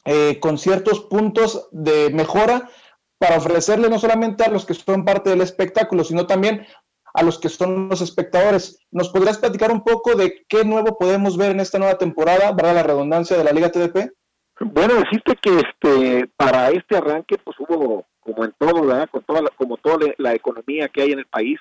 eh, 0.03 0.41
con 0.41 0.57
ciertos 0.57 0.99
puntos 0.99 1.69
de 1.71 2.09
mejora 2.09 2.69
para 3.17 3.37
ofrecerle 3.37 3.87
no 3.89 3.97
solamente 3.97 4.43
a 4.43 4.49
los 4.49 4.65
que 4.65 4.73
son 4.73 5.05
parte 5.05 5.29
del 5.29 5.39
espectáculo, 5.39 6.03
sino 6.03 6.27
también 6.27 6.65
a 7.13 7.23
los 7.23 7.39
que 7.39 7.49
son 7.49 7.89
los 7.89 8.01
espectadores. 8.01 8.79
¿Nos 8.91 9.09
podrías 9.09 9.37
platicar 9.37 9.71
un 9.71 9.83
poco 9.83 10.15
de 10.15 10.45
qué 10.47 10.63
nuevo 10.63 10.97
podemos 10.97 11.37
ver 11.37 11.51
en 11.51 11.59
esta 11.59 11.79
nueva 11.79 11.97
temporada, 11.97 12.55
para 12.55 12.73
la 12.73 12.83
redundancia 12.83 13.37
de 13.37 13.43
la 13.43 13.51
Liga 13.51 13.71
TDP? 13.71 14.11
Bueno, 14.59 14.95
decirte 14.95 15.35
que 15.41 15.59
este 15.59 16.29
para 16.37 16.69
este 16.69 16.95
arranque 16.95 17.37
pues 17.43 17.57
hubo 17.59 18.05
como 18.19 18.45
en 18.45 18.53
todo. 18.57 18.81
Con 19.09 19.23
toda 19.23 19.41
como 19.55 19.77
toda 19.77 20.13
la 20.17 20.33
economía 20.33 20.89
que 20.89 21.01
hay 21.01 21.11
en 21.11 21.19
el 21.19 21.25
país, 21.25 21.59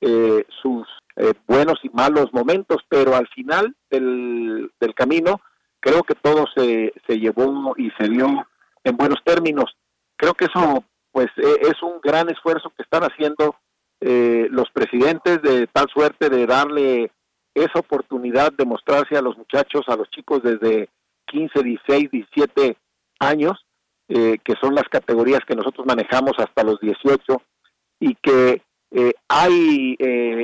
eh, 0.00 0.44
sus 0.60 0.86
eh, 1.16 1.34
buenos 1.46 1.78
y 1.84 1.88
malos 1.90 2.32
momentos, 2.32 2.78
pero 2.88 3.14
al 3.14 3.28
final 3.28 3.76
del, 3.90 4.72
del 4.80 4.94
camino 4.94 5.40
creo 5.78 6.02
que 6.02 6.14
todo 6.14 6.46
se, 6.54 6.92
se 7.06 7.18
llevó 7.18 7.74
y 7.76 7.90
se 7.92 8.08
dio 8.08 8.46
en 8.84 8.96
buenos 8.96 9.22
términos. 9.24 9.76
Creo 10.16 10.34
que 10.34 10.46
eso 10.46 10.84
pues 11.12 11.28
e, 11.36 11.68
es 11.68 11.82
un 11.82 12.00
gran 12.02 12.28
esfuerzo 12.30 12.72
que 12.76 12.82
están 12.82 13.02
haciendo 13.02 13.54
eh, 14.04 14.48
los 14.50 14.68
presidentes 14.72 15.40
de 15.42 15.68
tal 15.68 15.86
suerte 15.88 16.28
de 16.28 16.44
darle 16.44 17.12
esa 17.54 17.78
oportunidad 17.78 18.52
de 18.52 18.64
mostrarse 18.64 19.16
a 19.16 19.22
los 19.22 19.38
muchachos, 19.38 19.82
a 19.86 19.94
los 19.94 20.10
chicos 20.10 20.42
desde 20.42 20.88
15, 21.26 21.62
16, 21.62 22.10
17 22.10 22.76
años, 23.20 23.64
eh, 24.08 24.38
que 24.42 24.54
son 24.60 24.74
las 24.74 24.88
categorías 24.88 25.42
que 25.46 25.54
nosotros 25.54 25.86
manejamos 25.86 26.32
hasta 26.38 26.64
los 26.64 26.80
18, 26.80 27.42
y 28.00 28.16
que 28.16 28.62
eh, 28.90 29.12
hay 29.28 29.96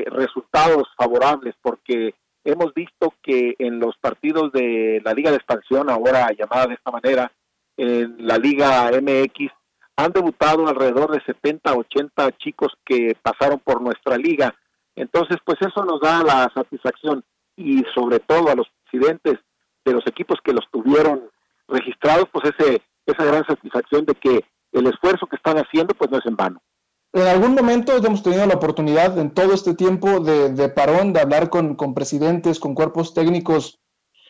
resultados 0.07 0.85
favorables 0.97 1.57
porque 1.61 2.15
hemos 2.45 2.73
visto 2.75 3.13
que 3.25 3.57
en 3.59 3.81
los 3.81 3.99
partidos 3.99 4.53
de 4.53 5.03
la 5.05 5.15
Liga 5.15 5.31
de 5.31 5.39
Expansión, 5.39 5.91
ahora 5.91 6.31
llamada 6.31 6.69
de 6.69 6.75
esta 6.75 6.93
manera, 6.93 7.33
en 7.77 8.25
la 8.25 8.39
Liga 8.39 8.89
MX, 8.93 9.51
han 9.99 10.13
debutado 10.13 10.69
alrededor 10.69 11.11
de 11.11 11.21
70, 11.25 11.75
80 11.75 12.31
chicos 12.39 12.73
que 12.87 13.17
pasaron 13.21 13.59
por 13.59 13.83
nuestra 13.83 14.17
liga. 14.17 14.55
Entonces, 14.95 15.39
pues 15.45 15.59
eso 15.61 15.85
nos 15.85 16.01
da 16.01 16.23
la 16.23 16.49
satisfacción 16.55 17.25
y 17.57 17.83
sobre 17.97 18.21
todo 18.21 18.49
a 18.49 18.55
los 18.55 18.69
presidentes 18.85 19.41
de 19.85 19.93
los 19.93 20.07
equipos 20.07 20.39
que 20.45 20.53
los 20.53 20.65
tuvieron 20.71 21.29
registrados, 21.67 22.29
pues 22.33 22.53
ese, 22.57 22.81
esa 23.07 23.25
gran 23.25 23.45
satisfacción 23.45 24.05
de 24.05 24.15
que 24.15 24.45
el 24.71 24.87
esfuerzo 24.87 25.27
que 25.27 25.35
están 25.35 25.57
haciendo 25.57 25.95
pues 25.95 26.13
no 26.13 26.19
es 26.19 26.27
en 26.27 26.37
vano. 26.37 26.63
En 27.13 27.27
algún 27.27 27.57
momento 27.57 27.97
hemos 27.97 28.23
tenido 28.23 28.47
la 28.47 28.55
oportunidad 28.55 29.19
en 29.19 29.33
todo 29.33 29.53
este 29.53 29.75
tiempo 29.75 30.21
de, 30.21 30.69
parón 30.69 31.13
de 31.13 31.23
hablar 31.23 31.51
con, 31.51 31.75
con 31.75 31.95
presidentes, 31.95 32.61
con 32.61 32.77
cuerpos 32.77 33.15
técnicos 33.15 33.81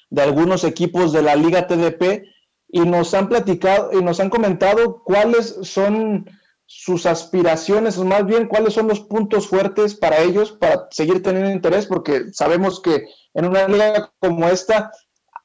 de 0.09 0.23
algunos 0.23 0.65
equipos 0.65 1.13
de 1.13 1.21
la 1.21 1.37
Liga 1.37 1.67
TDP 1.67 2.25
y 2.69 2.81
nos 2.81 3.15
han 3.15 3.29
platicado 3.29 3.91
y 3.93 4.03
nos 4.03 4.21
han 4.21 4.31
comentado 4.31 5.03
cuáles 5.03 5.57
son 5.63 6.27
sus 6.67 7.07
aspiraciones, 7.07 7.97
o 7.97 8.05
más 8.05 8.27
bien 8.27 8.47
cuáles 8.47 8.75
son 8.75 8.89
los 8.89 9.01
puntos 9.01 9.49
fuertes 9.49 9.95
para 9.95 10.19
ellos 10.19 10.53
para 10.53 10.87
seguir 10.91 11.23
teniendo 11.23 11.51
interés, 11.51 11.87
porque 11.87 12.27
sabemos 12.33 12.81
que 12.81 13.07
en 13.33 13.47
una 13.47 13.67
liga 13.67 14.13
como 14.21 14.47
esta, 14.49 14.93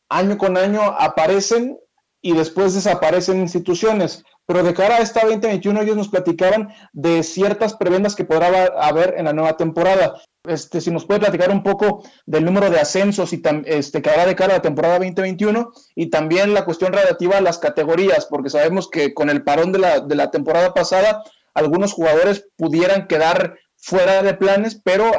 año 0.10 0.38
con 0.38 0.58
año 0.58 0.82
aparecen 0.82 1.80
y 2.22 2.34
después 2.34 2.74
desaparecen 2.74 3.40
instituciones. 3.40 4.24
Pero 4.46 4.64
de 4.64 4.74
cara 4.74 4.98
a 4.98 5.00
esta 5.00 5.22
2021 5.22 5.82
ellos 5.82 5.96
nos 5.96 6.10
platicaban 6.10 6.70
de 6.92 7.24
ciertas 7.24 7.76
prebendas 7.76 8.16
que 8.16 8.26
podrá 8.26 8.66
haber 8.82 9.16
en 9.18 9.26
la 9.26 9.34
nueva 9.34 9.56
temporada. 9.56 10.22
Este, 10.46 10.82
si 10.82 10.92
nos 10.92 11.06
puede 11.06 11.22
platicar 11.22 11.52
un 11.52 11.64
poco 11.64 12.04
del 12.26 12.44
número 12.44 12.70
de 12.70 12.80
ascensos 12.80 13.32
y 13.32 13.42
este, 13.66 14.02
que 14.02 14.10
habrá 14.10 14.26
de 14.26 14.36
cara 14.36 14.56
a 14.56 14.58
la 14.58 14.62
temporada 14.62 14.96
2021 14.96 15.72
y 15.96 16.10
también 16.10 16.54
la 16.54 16.66
cuestión 16.66 16.92
relativa 16.92 17.38
a 17.38 17.42
las 17.42 17.60
categorías, 17.60 18.26
porque 18.26 18.50
sabemos 18.50 18.90
que 18.90 19.14
con 19.14 19.30
el 19.30 19.44
parón 19.44 19.72
de 19.72 19.80
la, 19.80 20.02
de 20.02 20.16
la 20.16 20.32
temporada 20.32 20.74
pasada, 20.74 21.24
algunos 21.54 21.94
jugadores 21.94 22.46
pudieran 22.58 23.08
quedar 23.08 23.58
fuera 23.78 24.22
de 24.22 24.34
planes, 24.34 24.82
pero 24.84 25.12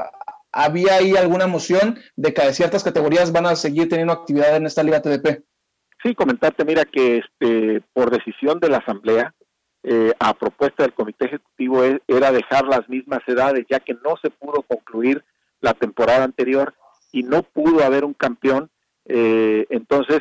había 0.52 0.96
ahí 0.96 1.16
alguna 1.16 1.46
moción 1.46 1.98
de 2.16 2.34
que 2.34 2.52
ciertas 2.52 2.84
categorías 2.84 3.32
van 3.32 3.46
a 3.46 3.56
seguir 3.56 3.88
teniendo 3.88 4.12
actividad 4.12 4.56
en 4.56 4.66
esta 4.66 4.82
Liga 4.82 5.02
TDP. 5.02 5.42
Sí, 6.04 6.14
comentarte, 6.14 6.66
mira, 6.66 6.84
que 6.84 7.16
este, 7.16 7.80
por 7.94 8.10
decisión 8.10 8.60
de 8.60 8.68
la 8.68 8.76
Asamblea, 8.76 9.34
eh, 9.82 10.12
a 10.18 10.34
propuesta 10.34 10.82
del 10.82 10.92
Comité 10.92 11.24
Ejecutivo 11.24 11.82
e, 11.82 12.02
era 12.06 12.30
dejar 12.30 12.66
las 12.66 12.86
mismas 12.90 13.20
edades, 13.26 13.64
ya 13.70 13.80
que 13.80 13.94
no 13.94 14.16
se 14.20 14.28
pudo 14.28 14.62
concluir 14.62 15.24
la 15.62 15.72
temporada 15.72 16.24
anterior 16.24 16.74
y 17.10 17.22
no 17.22 17.42
pudo 17.42 17.82
haber 17.82 18.04
un 18.04 18.12
campeón, 18.12 18.70
eh, 19.06 19.64
entonces 19.70 20.18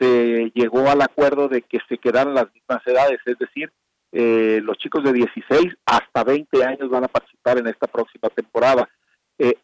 se 0.00 0.50
llegó 0.52 0.90
al 0.90 1.00
acuerdo 1.00 1.46
de 1.46 1.62
que 1.62 1.78
se 1.88 1.98
quedaran 1.98 2.34
las 2.34 2.52
mismas 2.52 2.84
edades, 2.84 3.20
es 3.24 3.38
decir, 3.38 3.72
eh, 4.10 4.60
los 4.64 4.78
chicos 4.78 5.04
de 5.04 5.12
16 5.12 5.76
hasta 5.86 6.24
20 6.24 6.64
años 6.64 6.90
van 6.90 7.04
a 7.04 7.08
participar 7.08 7.58
en 7.58 7.68
esta 7.68 7.86
próxima 7.86 8.30
temporada. 8.30 8.88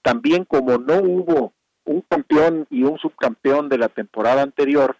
también 0.02 0.44
como 0.44 0.78
no 0.78 0.96
hubo 0.96 1.52
un 1.84 2.02
campeón 2.02 2.66
y 2.70 2.82
un 2.82 2.98
subcampeón 2.98 3.68
de 3.68 3.78
la 3.78 3.88
temporada 3.88 4.42
anterior, 4.42 4.96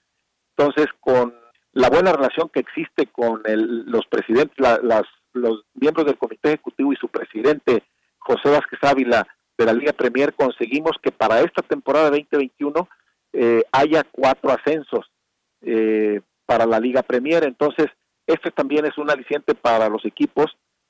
entonces 0.61 0.89
con 1.01 1.35
la 1.73 1.89
buena 1.89 2.13
relación 2.13 2.51
que 2.51 2.61
existe 2.61 3.07
con 3.07 3.43
los 3.45 4.07
presidentes, 4.07 4.59
las, 4.59 5.07
los 5.33 5.63
miembros 5.73 6.05
del 6.05 6.19
comité 6.19 6.49
ejecutivo 6.51 6.93
y 6.93 6.97
su 6.97 7.09
presidente, 7.09 7.83
José 8.19 8.51
Vázquez 8.51 8.79
Ávila, 8.83 9.27
de 9.57 9.65
la 9.65 9.73
Liga 9.73 9.93
Premier, 9.93 10.35
conseguimos 10.35 10.93
que 11.03 11.13
para 11.13 11.41
esta 11.41 11.63
temporada 11.63 12.11
2021 12.11 12.89
eh, 13.33 13.63
haya 13.73 14.05
cuatro 14.11 14.51
ascensos 14.51 15.11
eh, 15.63 16.21
para 16.45 16.67
la 16.67 16.79
Liga 16.79 17.03
Premier. 17.03 17.45
Entonces, 17.45 17.87
este 18.27 18.51
también 18.51 18.85
es 18.85 18.99
un 18.99 19.11
aliciente 19.11 19.55
para 19.55 19.89
los 19.89 20.05
equipos 20.05 20.47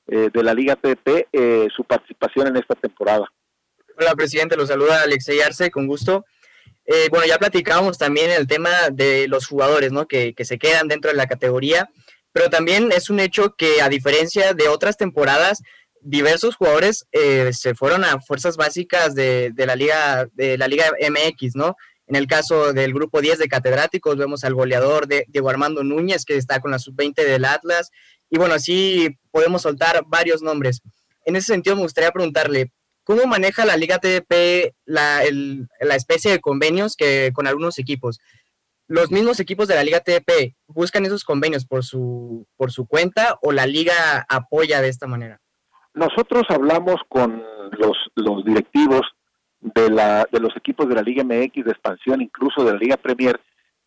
eh, 0.07 0.29
de 0.33 0.43
la 0.43 0.53
Liga 0.53 0.75
TP, 0.75 1.29
su 1.73 1.85
participación 1.85 2.47
en 2.47 2.57
esta 2.57 2.75
temporada. 2.75 3.31
Hola, 3.97 4.15
presidente, 4.15 4.57
lo 4.57 4.65
saluda 4.65 5.03
Alexey 5.03 5.39
Arce, 5.39 5.71
con 5.71 5.87
gusto. 5.87 6.25
Eh, 6.85 7.07
bueno, 7.09 7.25
ya 7.25 7.37
platicábamos 7.37 7.97
también 7.97 8.31
el 8.31 8.47
tema 8.47 8.89
de 8.91 9.27
los 9.27 9.47
jugadores, 9.47 9.91
¿no? 9.91 10.07
Que, 10.07 10.33
se 10.39 10.57
quedan 10.57 10.87
dentro 10.87 11.11
de 11.11 11.17
la 11.17 11.27
categoría, 11.27 11.89
pero 12.31 12.49
también 12.49 12.91
es 12.91 13.09
un 13.09 13.19
hecho 13.19 13.55
que 13.55 13.81
a 13.81 13.89
diferencia 13.89 14.53
de 14.53 14.67
otras 14.67 14.97
temporadas, 14.97 15.61
diversos 16.01 16.55
jugadores 16.55 17.05
eh, 17.11 17.51
se 17.53 17.75
fueron 17.75 18.03
a 18.03 18.19
fuerzas 18.19 18.57
básicas 18.57 19.13
de, 19.13 19.53
la 19.55 19.75
liga 19.75 20.27
de 20.33 20.57
la 20.57 20.67
liga 20.67 20.91
MX, 20.99 21.55
¿no? 21.55 21.75
En 22.07 22.15
el 22.15 22.27
caso 22.27 22.73
del 22.73 22.93
grupo 22.93 23.21
10 23.21 23.39
de 23.39 23.47
catedráticos 23.47 24.17
vemos 24.17 24.43
al 24.43 24.55
goleador 24.55 25.07
de 25.07 25.25
Diego 25.29 25.49
Armando 25.49 25.83
Núñez 25.83 26.25
que 26.25 26.35
está 26.35 26.59
con 26.59 26.71
la 26.71 26.79
sub-20 26.79 27.23
del 27.23 27.45
Atlas 27.45 27.91
y 28.29 28.37
bueno, 28.37 28.55
así 28.55 29.17
podemos 29.29 29.61
soltar 29.61 30.03
varios 30.07 30.41
nombres. 30.41 30.81
En 31.25 31.35
ese 31.35 31.53
sentido 31.53 31.75
me 31.75 31.83
gustaría 31.83 32.11
preguntarle, 32.11 32.71
¿Cómo 33.03 33.25
maneja 33.25 33.65
la 33.65 33.77
Liga 33.77 33.99
TDP 33.99 34.73
la, 34.85 35.21
la 35.79 35.95
especie 35.95 36.31
de 36.31 36.39
convenios 36.39 36.95
que 36.95 37.31
con 37.33 37.47
algunos 37.47 37.79
equipos? 37.79 38.19
¿Los 38.87 39.09
mismos 39.09 39.39
equipos 39.39 39.67
de 39.67 39.75
la 39.75 39.83
Liga 39.83 40.01
TDP 40.01 40.55
buscan 40.67 41.05
esos 41.05 41.23
convenios 41.23 41.65
por 41.65 41.83
su, 41.83 42.45
por 42.57 42.71
su 42.71 42.87
cuenta 42.87 43.39
o 43.41 43.53
la 43.53 43.65
liga 43.65 44.25
apoya 44.27 44.81
de 44.81 44.89
esta 44.89 45.07
manera? 45.07 45.39
Nosotros 45.93 46.43
hablamos 46.49 46.97
con 47.07 47.41
los, 47.79 47.97
los 48.15 48.43
directivos 48.45 49.01
de, 49.61 49.89
la, 49.89 50.27
de 50.31 50.39
los 50.39 50.55
equipos 50.57 50.89
de 50.89 50.95
la 50.95 51.01
Liga 51.01 51.23
MX 51.23 51.65
de 51.65 51.71
expansión, 51.71 52.21
incluso 52.21 52.63
de 52.63 52.73
la 52.73 52.77
Liga 52.77 52.97
Premier, 52.97 53.39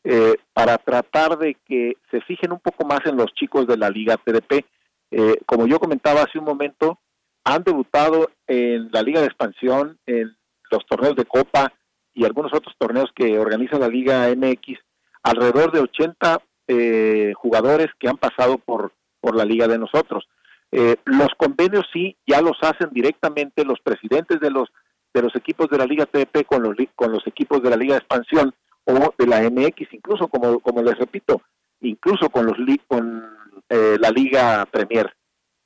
eh, 0.04 0.34
para 0.52 0.78
tratar 0.78 1.38
de 1.38 1.56
que 1.66 1.94
se 2.10 2.20
fijen 2.22 2.52
un 2.52 2.60
poco 2.60 2.86
más 2.86 3.00
en 3.04 3.16
los 3.16 3.32
chicos 3.34 3.66
de 3.66 3.76
la 3.76 3.90
Liga 3.90 4.16
TDP. 4.16 4.64
Eh, 5.10 5.36
como 5.46 5.66
yo 5.66 5.78
comentaba 5.78 6.22
hace 6.22 6.38
un 6.38 6.44
momento, 6.44 6.98
han 7.44 7.62
debutado 7.62 8.30
en 8.46 8.90
la 8.90 9.02
Liga 9.02 9.20
de 9.20 9.26
Expansión, 9.26 9.98
en 10.06 10.34
los 10.70 10.86
torneos 10.86 11.14
de 11.16 11.26
Copa 11.26 11.72
y 12.14 12.24
algunos 12.24 12.52
otros 12.54 12.74
torneos 12.78 13.10
que 13.14 13.38
organiza 13.38 13.78
la 13.78 13.88
Liga 13.88 14.28
MX, 14.34 14.78
alrededor 15.22 15.72
de 15.72 15.80
80 15.80 16.40
eh, 16.68 17.32
jugadores 17.36 17.88
que 17.98 18.08
han 18.08 18.16
pasado 18.16 18.58
por, 18.58 18.92
por 19.20 19.36
la 19.36 19.44
liga 19.44 19.68
de 19.68 19.78
nosotros. 19.78 20.26
Eh, 20.72 20.96
los 21.04 21.28
convenios 21.36 21.84
sí 21.92 22.16
ya 22.26 22.40
los 22.40 22.56
hacen 22.62 22.90
directamente 22.90 23.64
los 23.64 23.80
presidentes 23.80 24.40
de 24.40 24.50
los 24.50 24.68
de 25.12 25.22
los 25.22 25.36
equipos 25.36 25.68
de 25.70 25.78
la 25.78 25.86
Liga 25.86 26.06
TDP 26.06 26.44
con 26.44 26.62
los 26.62 26.74
con 26.96 27.12
los 27.12 27.24
equipos 27.26 27.62
de 27.62 27.70
la 27.70 27.76
Liga 27.76 27.94
de 27.94 27.98
Expansión 27.98 28.52
o 28.84 29.14
de 29.16 29.26
la 29.26 29.42
MX, 29.48 29.92
incluso 29.92 30.26
como 30.26 30.58
como 30.60 30.82
les 30.82 30.98
repito, 30.98 31.42
incluso 31.80 32.28
con 32.30 32.46
los 32.46 32.56
con 32.88 33.24
eh, 33.68 33.96
la 34.00 34.10
Liga 34.10 34.66
Premier, 34.66 35.14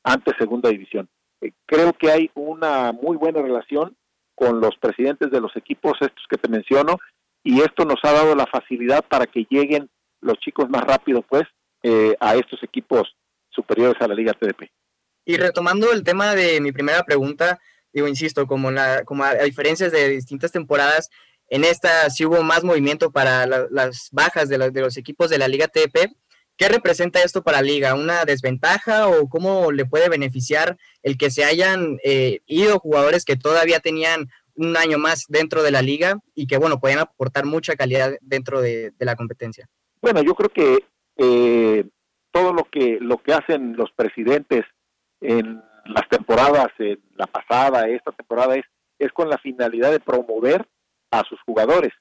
antes 0.04 0.35
Segunda 0.38 0.68
División. 0.68 1.08
Eh, 1.40 1.52
creo 1.66 1.92
que 1.92 2.11
hay 2.11 2.30
una 2.35 2.92
muy 2.92 3.16
buena 3.16 3.42
relación 3.42 3.97
con 4.35 4.61
los 4.61 4.76
presidentes 4.78 5.30
de 5.30 5.40
los 5.40 5.54
equipos 5.57 5.95
estos 6.00 6.25
que 6.28 6.37
te 6.37 6.49
menciono 6.49 6.99
y 7.42 7.61
esto 7.61 7.85
nos 7.85 7.99
ha 8.02 8.12
dado 8.12 8.35
la 8.35 8.47
facilidad 8.47 9.04
para 9.04 9.26
que 9.26 9.47
lleguen 9.49 9.90
los 10.21 10.38
chicos 10.38 10.68
más 10.68 10.83
rápido 10.83 11.23
pues 11.23 11.45
eh, 11.83 12.16
a 12.21 12.37
estos 12.37 12.62
equipos 12.62 13.16
superiores 13.50 14.00
a 14.00 14.09
la 14.09 14.14
Liga 14.14 14.33
TDP. 14.33 14.71
Y 15.25 15.37
retomando 15.37 15.92
el 15.92 16.04
tema 16.04 16.35
de 16.35 16.61
mi 16.61 16.73
primera 16.73 17.02
pregunta, 17.02 17.59
digo, 17.92 18.09
insisto, 18.09 18.47
como, 18.47 18.71
la, 18.71 19.04
como 19.04 19.25
a, 19.25 19.35
diferencias 19.35 19.92
de 19.92 20.09
distintas 20.09 20.52
temporadas, 20.52 21.11
en 21.49 21.64
esta 21.64 22.09
sí 22.11 22.25
hubo 22.25 22.42
más 22.42 22.64
movimiento 22.64 23.11
para 23.11 23.47
las 23.47 24.09
bajas 24.12 24.49
de, 24.49 24.71
de, 24.71 24.80
los 24.80 24.97
equipos 24.97 25.30
de 25.30 25.38
la 25.38 25.49
Liga 25.49 25.68
TDP. 25.68 26.12
¿Qué 26.59 26.69
representa 26.69 27.23
esto 27.23 27.45
para 27.45 27.59
la 27.59 27.62
liga? 27.62 27.95
¿Una 27.95 28.25
desventaja 28.25 29.07
o 29.07 29.29
cómo 29.29 29.71
le 29.71 29.87
puede 29.87 30.09
beneficiar 30.09 30.77
el 31.05 31.17
que 31.17 31.31
se 31.31 31.45
hayan 31.45 31.99
eh, 32.03 32.41
ido 32.47 32.81
jugadores 32.81 33.25
que 33.25 33.37
todavía 33.37 33.79
tenían 33.79 34.29
un 34.57 34.77
año 34.77 34.99
más 34.99 35.27
dentro 35.29 35.62
de 35.62 35.71
la 35.71 35.83
liga 35.83 36.19
y 36.35 36.49
que, 36.49 36.59
bueno, 36.59 36.81
pueden 36.81 36.99
aportar 36.99 37.47
mucha 37.47 37.77
calidad 37.77 38.15
dentro 38.21 38.61
de, 38.61 38.93
la 38.99 39.15
competencia? 39.15 39.69
Bueno, 40.03 40.21
yo 40.21 40.35
creo 40.35 40.50
que 40.50 40.85
eh, 41.17 41.85
todo 42.33 42.53
lo 42.53 42.65
que, 42.65 42.99
lo 43.00 43.19
que 43.19 43.35
hacen 43.35 43.77
los 43.77 43.93
presidentes 43.93 44.65
en 45.21 45.62
las 45.85 46.09
temporadas, 46.09 46.69
en 46.81 47.00
la 47.15 47.29
pasada, 47.29 47.88
esta 47.88 48.11
temporada, 48.11 48.57
es, 48.57 48.65
es 48.99 49.12
con 49.12 49.31
la 49.31 49.38
finalidad 49.38 49.93
de 49.93 50.00
promover 50.00 50.67
a 51.12 51.23
sus 51.23 51.41
jugadores. 51.43 51.93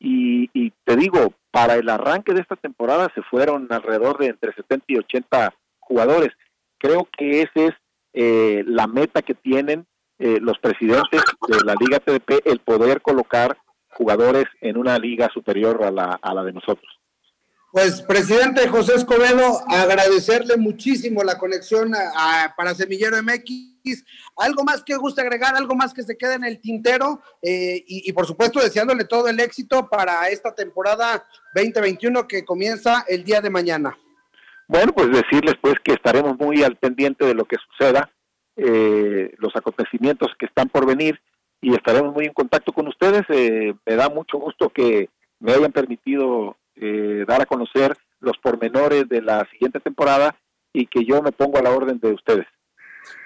Y, 0.00 0.50
y, 0.54 0.72
te 0.84 0.96
digo, 0.96 1.34
para 1.50 1.74
el 1.76 1.88
arranque 1.88 2.32
de 2.32 2.40
esta 2.40 2.56
temporada 2.56 3.12
se 3.14 3.22
fueron 3.22 3.68
alrededor 3.70 4.18
de 4.18 4.28
entre 4.28 4.54
70 4.54 4.86
y 4.88 4.96
80 4.96 5.54
jugadores. 5.78 6.30
Creo 6.78 7.06
que 7.16 7.42
esa 7.42 7.66
es 7.66 7.72
eh, 8.14 8.64
la 8.66 8.86
meta 8.86 9.22
que 9.22 9.34
tienen 9.34 9.86
eh, 10.18 10.38
los 10.40 10.58
presidentes 10.58 11.22
de 11.46 11.64
la 11.64 11.74
Liga 11.78 12.00
TDP, 12.00 12.46
el 12.46 12.60
poder 12.60 13.02
colocar 13.02 13.58
jugadores 13.90 14.46
en 14.60 14.78
una 14.78 14.98
liga 14.98 15.28
superior 15.32 15.82
a 15.84 15.90
la, 15.90 16.18
a 16.20 16.34
la 16.34 16.44
de 16.44 16.52
nosotros. 16.52 16.90
Pues, 17.72 18.02
presidente 18.02 18.66
José 18.68 18.96
Escobedo, 18.96 19.60
agradecerle 19.68 20.56
muchísimo 20.56 21.22
la 21.22 21.38
conexión 21.38 21.92
para 22.56 22.74
Semillero 22.74 23.22
MX. 23.22 23.69
¿Algo 24.36 24.64
más 24.64 24.82
que 24.82 24.96
guste 24.96 25.20
agregar? 25.20 25.54
¿Algo 25.56 25.74
más 25.74 25.92
que 25.92 26.02
se 26.02 26.16
quede 26.16 26.34
en 26.34 26.44
el 26.44 26.60
tintero? 26.60 27.20
Eh, 27.42 27.82
y, 27.86 28.12
por 28.12 28.26
supuesto, 28.26 28.60
deseándole 28.60 29.04
todo 29.04 29.28
el 29.28 29.40
éxito 29.40 29.88
para 29.88 30.28
esta 30.28 30.54
temporada 30.54 31.24
2021 31.54 32.26
que 32.26 32.44
comienza 32.44 33.04
el 33.08 33.24
día 33.24 33.40
de 33.40 33.50
mañana. 33.50 33.96
Bueno, 34.68 34.92
pues 34.92 35.08
decirles 35.08 35.54
pues 35.60 35.74
que 35.82 35.94
estaremos 35.94 36.38
muy 36.38 36.62
al 36.62 36.76
pendiente 36.76 37.24
de 37.24 37.34
lo 37.34 37.44
que 37.44 37.56
suceda, 37.56 38.08
eh, 38.56 39.34
los 39.38 39.54
acontecimientos 39.56 40.28
que 40.38 40.46
están 40.46 40.68
por 40.68 40.86
venir 40.86 41.20
y 41.60 41.74
estaremos 41.74 42.14
muy 42.14 42.26
en 42.26 42.32
contacto 42.32 42.72
con 42.72 42.86
ustedes. 42.86 43.22
Eh, 43.30 43.74
me 43.84 43.96
da 43.96 44.08
mucho 44.08 44.38
gusto 44.38 44.68
que 44.68 45.08
me 45.40 45.52
hayan 45.52 45.72
permitido 45.72 46.56
eh, 46.76 47.24
dar 47.26 47.42
a 47.42 47.46
conocer 47.46 47.96
los 48.20 48.38
pormenores 48.38 49.08
de 49.08 49.22
la 49.22 49.44
siguiente 49.50 49.80
temporada 49.80 50.36
y 50.72 50.86
que 50.86 51.04
yo 51.04 51.20
me 51.20 51.32
pongo 51.32 51.58
a 51.58 51.62
la 51.62 51.70
orden 51.70 51.98
de 51.98 52.12
ustedes. 52.12 52.46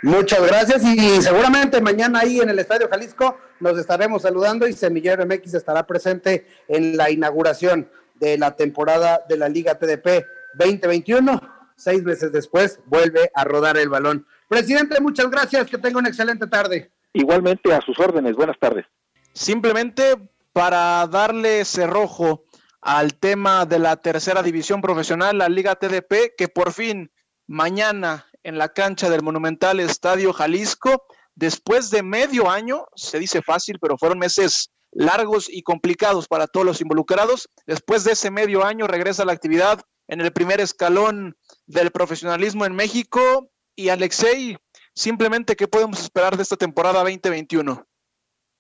Muchas 0.03 0.47
gracias 0.47 0.85
y 0.85 1.23
seguramente 1.23 1.81
mañana 1.81 2.21
ahí 2.21 2.41
en 2.41 2.51
el 2.51 2.59
Estadio 2.59 2.89
Jalisco 2.89 3.39
nos 3.61 3.79
estaremos 3.79 4.23
saludando 4.23 4.69
y 4.69 4.73
Semillero 4.73 5.25
MX 5.27 5.55
estará 5.55 5.87
presente 5.87 6.47
en 6.69 6.97
la 6.97 7.11
inauguración 7.11 7.89
de 8.15 8.39
la 8.39 8.55
temporada 8.57 9.23
de 9.29 9.37
la 9.37 9.49
Liga 9.49 9.79
TDP 9.79 10.27
2021. 10.55 11.41
Seis 11.77 12.03
meses 12.03 12.31
después 12.33 12.81
vuelve 12.87 13.31
a 13.35 13.45
rodar 13.45 13.77
el 13.77 13.89
balón. 13.89 14.27
Presidente, 14.49 15.01
muchas 15.01 15.31
gracias, 15.31 15.67
que 15.67 15.79
tenga 15.79 15.99
una 15.99 16.09
excelente 16.09 16.47
tarde. 16.47 16.91
Igualmente 17.13 17.73
a 17.73 17.81
sus 17.81 17.99
órdenes, 17.99 18.37
buenas 18.37 18.59
tardes. 18.59 18.87
Simplemente 19.33 20.17
para 20.53 21.07
darle 21.09 21.65
cerrojo 21.65 22.45
al 22.81 23.15
tema 23.15 23.67
de 23.67 23.79
la 23.79 23.97
tercera 23.97 24.43
división 24.43 24.81
profesional, 24.81 25.39
la 25.39 25.49
Liga 25.49 25.75
TDP, 25.75 26.37
que 26.37 26.49
por 26.49 26.73
fin 26.73 27.11
mañana 27.47 28.27
en 28.45 28.59
la 28.59 28.69
cancha 28.69 29.11
del 29.11 29.23
Monumental 29.23 29.81
Estadio 29.81 30.33
Jalisco, 30.33 31.05
después 31.35 31.91
de 31.91 32.03
medio 32.03 32.51
año, 32.51 32.87
se 32.95 33.19
dice 33.19 33.43
fácil, 33.43 33.79
pero 33.81 33.99
fueron 33.99 34.19
meses 34.19 34.71
largos 34.93 35.49
y 35.51 35.63
complicados 35.63 36.29
para 36.29 36.47
todos 36.47 36.65
los 36.65 36.81
involucrados. 36.81 37.49
Después 37.67 38.05
de 38.05 38.13
ese 38.13 38.31
medio 38.31 38.65
año 38.65 38.87
regresa 38.87 39.25
la 39.25 39.33
actividad 39.33 39.81
en 40.07 40.21
el 40.21 40.33
primer 40.33 40.61
escalón 40.61 41.37
del 41.67 41.91
profesionalismo 41.91 42.65
en 42.65 42.77
México. 42.77 43.51
Y 43.75 43.89
Alexei, 43.89 44.57
simplemente, 44.95 45.57
¿qué 45.57 45.67
podemos 45.67 46.01
esperar 46.01 46.37
de 46.37 46.45
esta 46.45 46.57
temporada 46.57 47.01
2021? 47.01 47.85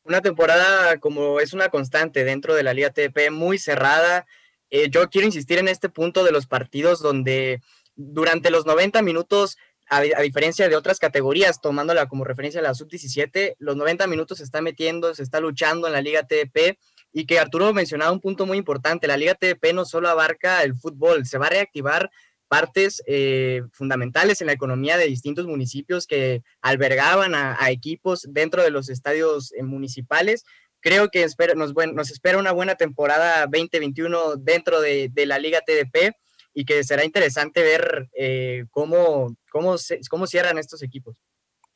una 0.05 0.21
temporada 0.21 0.99
como 0.99 1.41
es 1.41 1.53
una 1.53 1.71
constante 1.71 2.25
dentro 2.25 2.55
de 2.55 2.63
la 2.63 2.75
Liga 2.75 2.91
TDP, 2.91 3.31
muy 3.31 3.59
cerrada. 3.59 4.27
Eh, 4.71 4.91
yo 4.91 5.09
quiero 5.09 5.27
insistir 5.27 5.59
en 5.59 5.69
este 5.69 5.89
punto 5.89 6.25
de 6.25 6.33
los 6.33 6.47
partidos 6.47 7.01
donde 7.01 7.61
durante 7.97 8.51
los 8.51 8.67
90 8.67 9.03
minutos, 9.03 9.57
a, 9.89 10.01
diferencia 10.01 10.69
de 10.69 10.77
otras 10.77 10.99
categorías, 10.99 11.61
tomándola 11.61 12.07
como 12.07 12.25
referencia 12.25 12.61
a 12.61 12.63
la 12.63 12.75
sub-17, 12.75 13.57
los 13.59 13.77
90 13.77 14.07
minutos 14.07 14.39
se 14.39 14.45
está 14.45 14.61
metiendo, 14.61 15.15
se 15.15 15.23
está 15.23 15.41
luchando 15.41 15.87
en 15.87 15.93
la 15.93 16.01
Liga 16.01 16.27
TDP 16.27 16.79
y 17.13 17.27
que 17.27 17.39
Arturo 17.39 17.73
mencionaba 17.73 18.13
un 18.13 18.21
punto 18.21 18.47
muy 18.47 18.59
importante, 18.59 19.07
la 19.07 19.17
Liga 19.17 19.35
TDP 19.35 19.73
no 19.75 19.85
solo 19.85 20.09
abarca 20.09 20.63
el 20.63 20.75
fútbol, 20.75 21.27
se 21.27 21.39
va 21.39 21.47
a 21.47 21.51
reactivar 21.51 22.11
partes 22.49 23.03
eh, 23.07 23.63
fundamentales 23.73 24.41
en 24.41 24.47
la 24.47 24.53
economía 24.53 24.97
de 24.97 25.07
distintos 25.07 25.47
municipios 25.47 26.07
que 26.07 26.43
albergaban 26.61 27.35
a, 27.35 27.57
equipos 27.71 28.27
dentro 28.29 28.63
de 28.63 28.71
los 28.71 28.89
estadios 28.89 29.53
eh, 29.55 29.63
municipales. 29.63 30.45
Creo 30.81 31.09
que 31.09 31.27
nos, 31.57 31.75
nos, 31.75 32.11
espera 32.11 32.39
una 32.39 32.53
buena 32.53 32.75
temporada 32.75 33.47
2021 33.47 34.37
dentro 34.37 34.81
de, 34.81 35.11
la 35.27 35.39
Liga 35.39 35.63
TDP 35.67 36.15
y 36.55 36.65
que 36.65 36.85
será 36.85 37.05
interesante 37.05 37.63
ver 37.63 38.09
eh, 38.17 38.65
cómo, 38.71 39.37
cómo, 39.51 39.75
cómo 40.09 40.27
cierran 40.27 40.59
estos 40.59 40.83
equipos. 40.83 41.17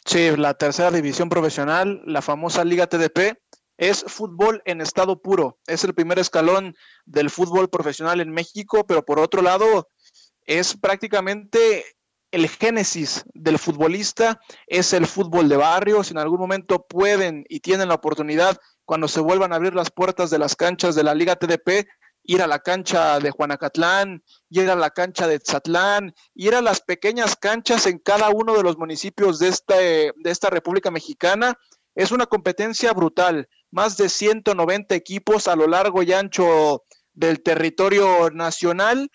Sí, 0.07 0.31
la 0.37 0.55
tercera 0.55 0.91
división 0.91 1.29
profesional, 1.29 2.01
la 2.07 2.23
famosa 2.23 2.65
Liga 2.65 2.87
TDP, 2.87 3.37
es 3.77 4.05
fútbol 4.07 4.63
en 4.65 4.81
estado 4.81 5.21
puro. 5.21 5.59
Es 5.67 5.85
el 5.85 5.95
primer 5.95 6.19
escalón 6.19 6.75
del 7.05 7.31
fútbol 7.31 7.69
profesional 7.69 8.21
en 8.21 8.31
México, 8.31 8.87
pero 8.87 9.05
por 9.05 9.19
otro 9.19 9.43
lado, 9.43 9.89
es 10.47 10.77
prácticamente 10.77 11.85
el 12.31 12.49
génesis 12.49 13.25
del 13.35 13.59
futbolista, 13.59 14.41
es 14.67 14.93
el 14.93 15.07
fútbol 15.07 15.49
de 15.49 15.57
barrio. 15.57 16.03
Si 16.03 16.13
en 16.13 16.19
algún 16.19 16.41
momento 16.41 16.87
pueden 16.89 17.45
y 17.49 17.61
tienen 17.61 17.89
la 17.89 17.95
oportunidad, 17.95 18.59
cuando 18.85 19.09
se 19.09 19.21
vuelvan 19.21 19.53
a 19.53 19.57
abrir 19.57 19.75
las 19.75 19.91
puertas 19.91 20.31
de 20.31 20.39
las 20.39 20.57
canchas 20.57 20.95
de 20.95 21.05
la 21.05 21.15
Liga 21.15 21.37
TDP, 21.37 21.87
ir 22.29 22.43
a 22.43 22.47
la 22.47 22.59
cancha 22.59 23.19
de 23.21 23.31
Juanacatlán, 23.31 24.23
ir 24.51 24.71
a 24.71 24.77
la 24.77 24.91
cancha 24.91 25.27
de 25.27 25.41
Tzatlán, 25.41 26.15
ir 26.35 26.55
a 26.55 26.61
las 26.61 26.83
pequeñas 26.83 27.37
canchas 27.37 27.87
en 27.87 27.99
cada 27.99 28.29
uno 28.29 28.55
de 28.55 28.63
los 28.63 28.77
municipios 28.77 29.39
de, 29.39 29.49
este, 29.49 30.13
de 30.15 30.31
esta 30.31 30.51
República 30.51 30.91
Mexicana. 30.91 31.59
Es 31.95 32.13
una 32.13 32.27
competencia 32.27 32.93
brutal. 32.93 33.49
Más 33.71 33.97
de 33.97 34.11
190 34.11 34.95
equipos 34.95 35.49
a 35.49 35.57
lo 35.57 35.67
largo 35.67 36.03
y 36.03 36.13
ancho 36.13 36.85
del 37.15 37.43
territorio 37.43 38.29
nacional 38.31 39.11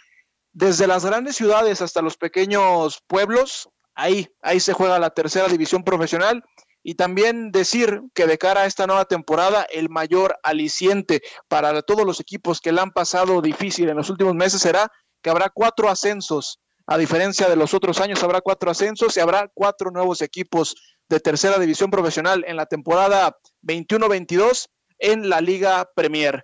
desde 0.51 0.87
las 0.87 1.05
grandes 1.05 1.35
ciudades 1.35 1.83
hasta 1.83 2.01
los 2.01 2.17
pequeños 2.17 2.99
pueblos, 3.05 3.69
ahí, 3.93 4.27
ahí 4.41 4.59
se 4.59 4.73
juega 4.73 4.97
la 4.97 5.11
tercera 5.11 5.47
división 5.47 5.83
profesional. 5.83 6.43
Y 6.83 6.95
también 6.95 7.51
decir 7.51 8.01
que 8.13 8.27
de 8.27 8.37
cara 8.37 8.61
a 8.61 8.65
esta 8.65 8.85
nueva 8.85 9.05
temporada, 9.05 9.65
el 9.71 9.89
mayor 9.89 10.37
aliciente 10.43 11.21
para 11.47 11.81
todos 11.81 12.05
los 12.05 12.19
equipos 12.19 12.59
que 12.59 12.73
la 12.73 12.81
han 12.81 12.91
pasado 12.91 13.41
difícil 13.41 13.89
en 13.89 13.97
los 13.97 14.09
últimos 14.09 14.35
meses 14.35 14.61
será 14.61 14.91
que 15.21 15.29
habrá 15.29 15.49
cuatro 15.49 15.89
ascensos. 15.89 16.59
A 16.85 16.97
diferencia 16.97 17.47
de 17.47 17.55
los 17.55 17.73
otros 17.73 18.01
años, 18.01 18.21
habrá 18.23 18.41
cuatro 18.41 18.69
ascensos 18.69 19.15
y 19.15 19.21
habrá 19.21 19.49
cuatro 19.53 19.89
nuevos 19.89 20.21
equipos 20.21 20.75
de 21.07 21.19
tercera 21.21 21.57
división 21.57 21.89
profesional 21.89 22.43
en 22.45 22.57
la 22.57 22.65
temporada 22.65 23.37
21-22 23.65 24.67
en 24.99 25.29
la 25.29 25.39
Liga 25.39 25.89
Premier. 25.95 26.43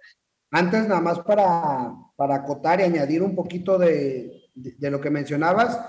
Antes, 0.51 0.87
nada 0.87 1.01
más 1.01 1.19
para, 1.19 1.93
para 2.15 2.35
acotar 2.35 2.79
y 2.79 2.83
añadir 2.83 3.21
un 3.21 3.35
poquito 3.35 3.77
de, 3.77 4.49
lo 4.55 4.99
que 4.99 5.09
mencionabas, 5.09 5.79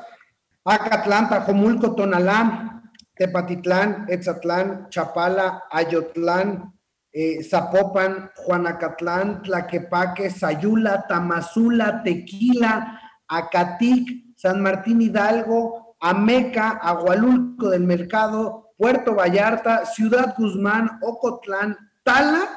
Acatlán, 0.65 1.29
Tajomulco, 1.29 1.95
Tonalá, 1.95 2.80
Tepatitlán, 3.21 4.07
Etzatlán, 4.09 4.89
Chapala, 4.89 5.65
Ayotlán, 5.71 6.73
eh, 7.13 7.45
Zapopan, 7.45 8.31
Juanacatlán, 8.35 9.43
Tlaquepaque, 9.43 10.31
Sayula, 10.31 11.05
Tamazula, 11.07 12.03
Tequila, 12.03 12.99
Acatic, 13.29 14.09
San 14.37 14.63
Martín 14.63 15.03
Hidalgo, 15.03 15.97
Ameca, 16.01 16.71
Agualulco 16.83 17.69
del 17.69 17.85
Mercado, 17.85 18.73
Puerto 18.79 19.15
Vallarta, 19.15 19.85
Ciudad 19.85 20.35
Guzmán, 20.39 20.99
Ocotlán, 21.03 21.77
Tala 22.03 22.49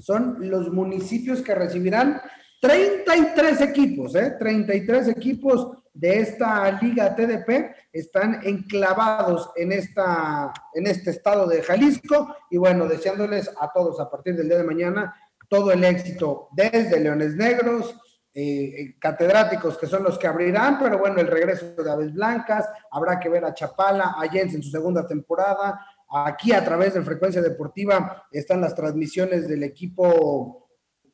son 0.00 0.50
los 0.50 0.72
municipios 0.72 1.42
que 1.42 1.54
recibirán 1.54 2.20
33 2.60 3.60
equipos, 3.60 4.16
¿eh? 4.16 4.34
33 4.36 5.06
equipos 5.06 5.78
de 5.94 6.20
esta 6.20 6.70
liga 6.80 7.14
TDP 7.14 7.74
están 7.92 8.40
enclavados 8.44 9.50
en, 9.56 9.72
esta, 9.72 10.52
en 10.74 10.86
este 10.86 11.10
estado 11.10 11.46
de 11.46 11.62
Jalisco. 11.62 12.34
Y 12.50 12.56
bueno, 12.56 12.86
deseándoles 12.86 13.50
a 13.60 13.70
todos 13.72 14.00
a 14.00 14.10
partir 14.10 14.36
del 14.36 14.48
día 14.48 14.58
de 14.58 14.64
mañana 14.64 15.14
todo 15.48 15.70
el 15.70 15.84
éxito 15.84 16.48
desde 16.52 16.98
Leones 16.98 17.36
Negros, 17.36 17.94
eh, 18.34 18.42
eh, 18.42 18.96
catedráticos 18.98 19.76
que 19.76 19.86
son 19.86 20.02
los 20.02 20.18
que 20.18 20.26
abrirán, 20.26 20.78
pero 20.78 20.98
bueno, 20.98 21.20
el 21.20 21.26
regreso 21.26 21.74
de 21.76 21.90
Aves 21.90 22.14
Blancas, 22.14 22.66
habrá 22.90 23.20
que 23.20 23.28
ver 23.28 23.44
a 23.44 23.52
Chapala, 23.52 24.14
a 24.16 24.26
Jens 24.30 24.54
en 24.54 24.62
su 24.62 24.70
segunda 24.70 25.06
temporada, 25.06 25.78
aquí 26.08 26.52
a 26.52 26.64
través 26.64 26.94
de 26.94 27.02
Frecuencia 27.02 27.42
Deportiva 27.42 28.24
están 28.30 28.62
las 28.62 28.74
transmisiones 28.74 29.46
del 29.46 29.62
equipo 29.62 30.61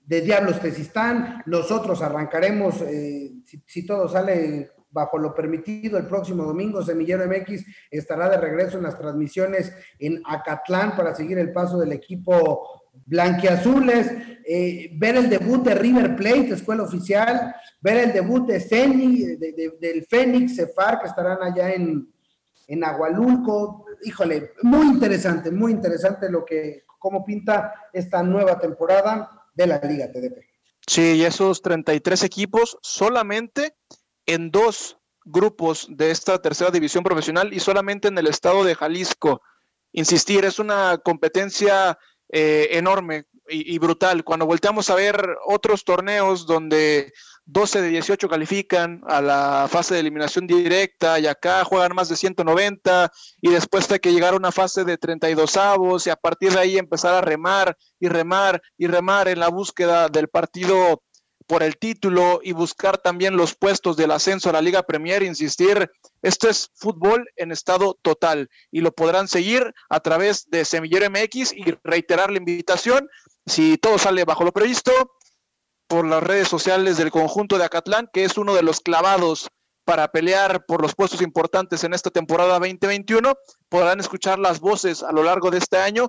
de 0.08 0.22
Diablos 0.22 0.58
Tesistán, 0.58 1.42
nosotros 1.44 2.00
arrancaremos, 2.00 2.80
eh, 2.80 3.30
si, 3.66 3.86
todo 3.86 4.08
sale 4.08 4.70
bajo 4.90 5.18
lo 5.18 5.34
permitido, 5.34 5.98
el 5.98 6.06
próximo 6.06 6.44
domingo 6.44 6.82
Semillero 6.82 7.26
MX 7.26 7.62
estará 7.90 8.30
de 8.30 8.38
regreso 8.38 8.78
en 8.78 8.84
las 8.84 8.98
transmisiones 8.98 9.70
en 9.98 10.22
Acatlán 10.24 10.96
para 10.96 11.14
seguir 11.14 11.38
el 11.38 11.52
paso 11.52 11.78
del 11.78 11.92
equipo 11.92 12.90
blanquiazules, 13.04 14.10
eh, 14.46 14.92
ver 14.96 15.16
el 15.16 15.28
debut 15.28 15.62
de 15.62 15.74
River 15.74 16.16
Plate, 16.16 16.54
escuela 16.54 16.84
oficial, 16.84 17.54
ver 17.82 17.98
el 17.98 18.12
debut 18.14 18.48
de 18.48 18.60
Ceni, 18.60 19.36
del 19.36 20.06
Fénix, 20.08 20.56
Cefar, 20.56 21.00
que 21.00 21.08
estarán 21.08 21.42
allá 21.42 21.74
en, 21.74 22.10
en 22.66 22.82
Agualulco. 22.82 23.84
Híjole, 24.02 24.52
muy 24.62 24.86
interesante, 24.86 25.50
muy 25.50 25.72
interesante 25.72 26.30
lo 26.30 26.46
que, 26.46 26.84
cómo 26.98 27.26
pinta 27.26 27.74
esta 27.92 28.22
nueva 28.22 28.58
temporada 28.58 29.37
de 29.58 29.66
la 29.66 29.78
Liga 29.80 30.10
TDP. 30.10 30.44
Sí, 30.86 31.16
y 31.16 31.24
esos 31.24 31.60
33 31.60 32.22
equipos 32.22 32.78
solamente 32.80 33.74
en 34.24 34.50
dos 34.50 34.98
grupos 35.24 35.86
de 35.90 36.10
esta 36.10 36.40
tercera 36.40 36.70
división 36.70 37.04
profesional 37.04 37.52
y 37.52 37.60
solamente 37.60 38.08
en 38.08 38.16
el 38.16 38.28
estado 38.28 38.64
de 38.64 38.74
Jalisco. 38.74 39.42
Insistir, 39.92 40.44
es 40.44 40.58
una 40.58 40.98
competencia 40.98 41.98
eh, 42.30 42.68
enorme 42.72 43.24
y, 43.48 43.78
brutal. 43.78 44.24
Cuando 44.24 44.46
volteamos 44.46 44.90
a 44.90 44.94
ver 44.94 45.36
otros 45.46 45.84
torneos 45.84 46.46
donde 46.46 47.12
12 47.46 47.82
de 47.82 47.88
18 47.88 48.28
califican 48.28 49.02
a 49.06 49.22
la 49.22 49.68
fase 49.70 49.94
de 49.94 50.00
eliminación 50.00 50.46
directa 50.46 51.18
y 51.18 51.26
acá 51.26 51.64
juegan 51.64 51.94
más 51.94 52.08
de 52.08 52.16
190 52.16 53.10
y 53.40 53.50
después 53.50 53.90
hay 53.90 54.00
que 54.00 54.12
llegar 54.12 54.34
a 54.34 54.36
una 54.36 54.52
fase 54.52 54.84
de 54.84 54.98
32 54.98 55.56
avos 55.56 56.06
y 56.06 56.10
a 56.10 56.16
partir 56.16 56.52
de 56.52 56.60
ahí 56.60 56.78
empezar 56.78 57.14
a 57.14 57.20
remar 57.20 57.76
y 57.98 58.08
remar 58.08 58.60
y 58.76 58.86
remar 58.86 59.28
en 59.28 59.40
la 59.40 59.48
búsqueda 59.48 60.08
del 60.08 60.28
partido 60.28 61.02
por 61.48 61.62
el 61.62 61.78
título 61.78 62.40
y 62.44 62.52
buscar 62.52 62.98
también 62.98 63.36
los 63.36 63.54
puestos 63.54 63.96
del 63.96 64.10
ascenso 64.10 64.50
a 64.50 64.52
la 64.52 64.60
Liga 64.60 64.82
Premier, 64.82 65.22
insistir, 65.22 65.90
esto 66.20 66.48
es 66.48 66.70
fútbol 66.74 67.26
en 67.36 67.52
estado 67.52 67.98
total 68.02 68.50
y 68.70 68.82
lo 68.82 68.92
podrán 68.92 69.28
seguir 69.28 69.74
a 69.88 70.00
través 70.00 70.50
de 70.50 70.66
Semillero 70.66 71.08
MX 71.10 71.54
y 71.54 71.74
reiterar 71.82 72.30
la 72.30 72.36
invitación, 72.36 73.08
si 73.48 73.78
todo 73.78 73.98
sale 73.98 74.24
bajo 74.24 74.44
lo 74.44 74.52
previsto, 74.52 74.92
por 75.88 76.06
las 76.06 76.22
redes 76.22 76.48
sociales 76.48 76.98
del 76.98 77.10
conjunto 77.10 77.58
de 77.58 77.64
Acatlán, 77.64 78.08
que 78.12 78.24
es 78.24 78.36
uno 78.36 78.54
de 78.54 78.62
los 78.62 78.80
clavados 78.80 79.48
para 79.84 80.08
pelear 80.08 80.66
por 80.66 80.82
los 80.82 80.94
puestos 80.94 81.22
importantes 81.22 81.82
en 81.82 81.94
esta 81.94 82.10
temporada 82.10 82.58
2021. 82.58 83.34
Podrán 83.70 84.00
escuchar 84.00 84.38
las 84.38 84.60
voces 84.60 85.02
a 85.02 85.12
lo 85.12 85.22
largo 85.22 85.50
de 85.50 85.58
este 85.58 85.78
año 85.78 86.08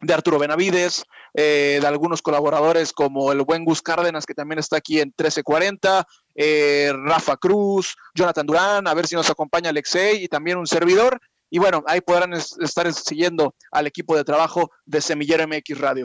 de 0.00 0.14
Arturo 0.14 0.38
Benavides, 0.38 1.04
eh, 1.34 1.78
de 1.80 1.86
algunos 1.86 2.22
colaboradores 2.22 2.92
como 2.92 3.30
el 3.30 3.42
buen 3.42 3.64
Gus 3.64 3.82
Cárdenas, 3.82 4.24
que 4.24 4.34
también 4.34 4.58
está 4.58 4.78
aquí 4.78 5.00
en 5.00 5.08
1340, 5.08 6.06
eh, 6.34 6.92
Rafa 7.04 7.36
Cruz, 7.36 7.94
Jonathan 8.14 8.46
Durán, 8.46 8.88
a 8.88 8.94
ver 8.94 9.06
si 9.06 9.14
nos 9.14 9.28
acompaña 9.28 9.70
Alexei 9.70 10.24
y 10.24 10.28
también 10.28 10.56
un 10.56 10.66
servidor. 10.66 11.20
Y 11.50 11.58
bueno, 11.58 11.84
ahí 11.86 12.00
podrán 12.00 12.32
estar 12.32 12.92
siguiendo 12.92 13.54
al 13.70 13.86
equipo 13.86 14.16
de 14.16 14.24
trabajo 14.24 14.70
de 14.86 15.02
Semillero 15.02 15.46
MX 15.46 15.78
Radio. 15.78 16.04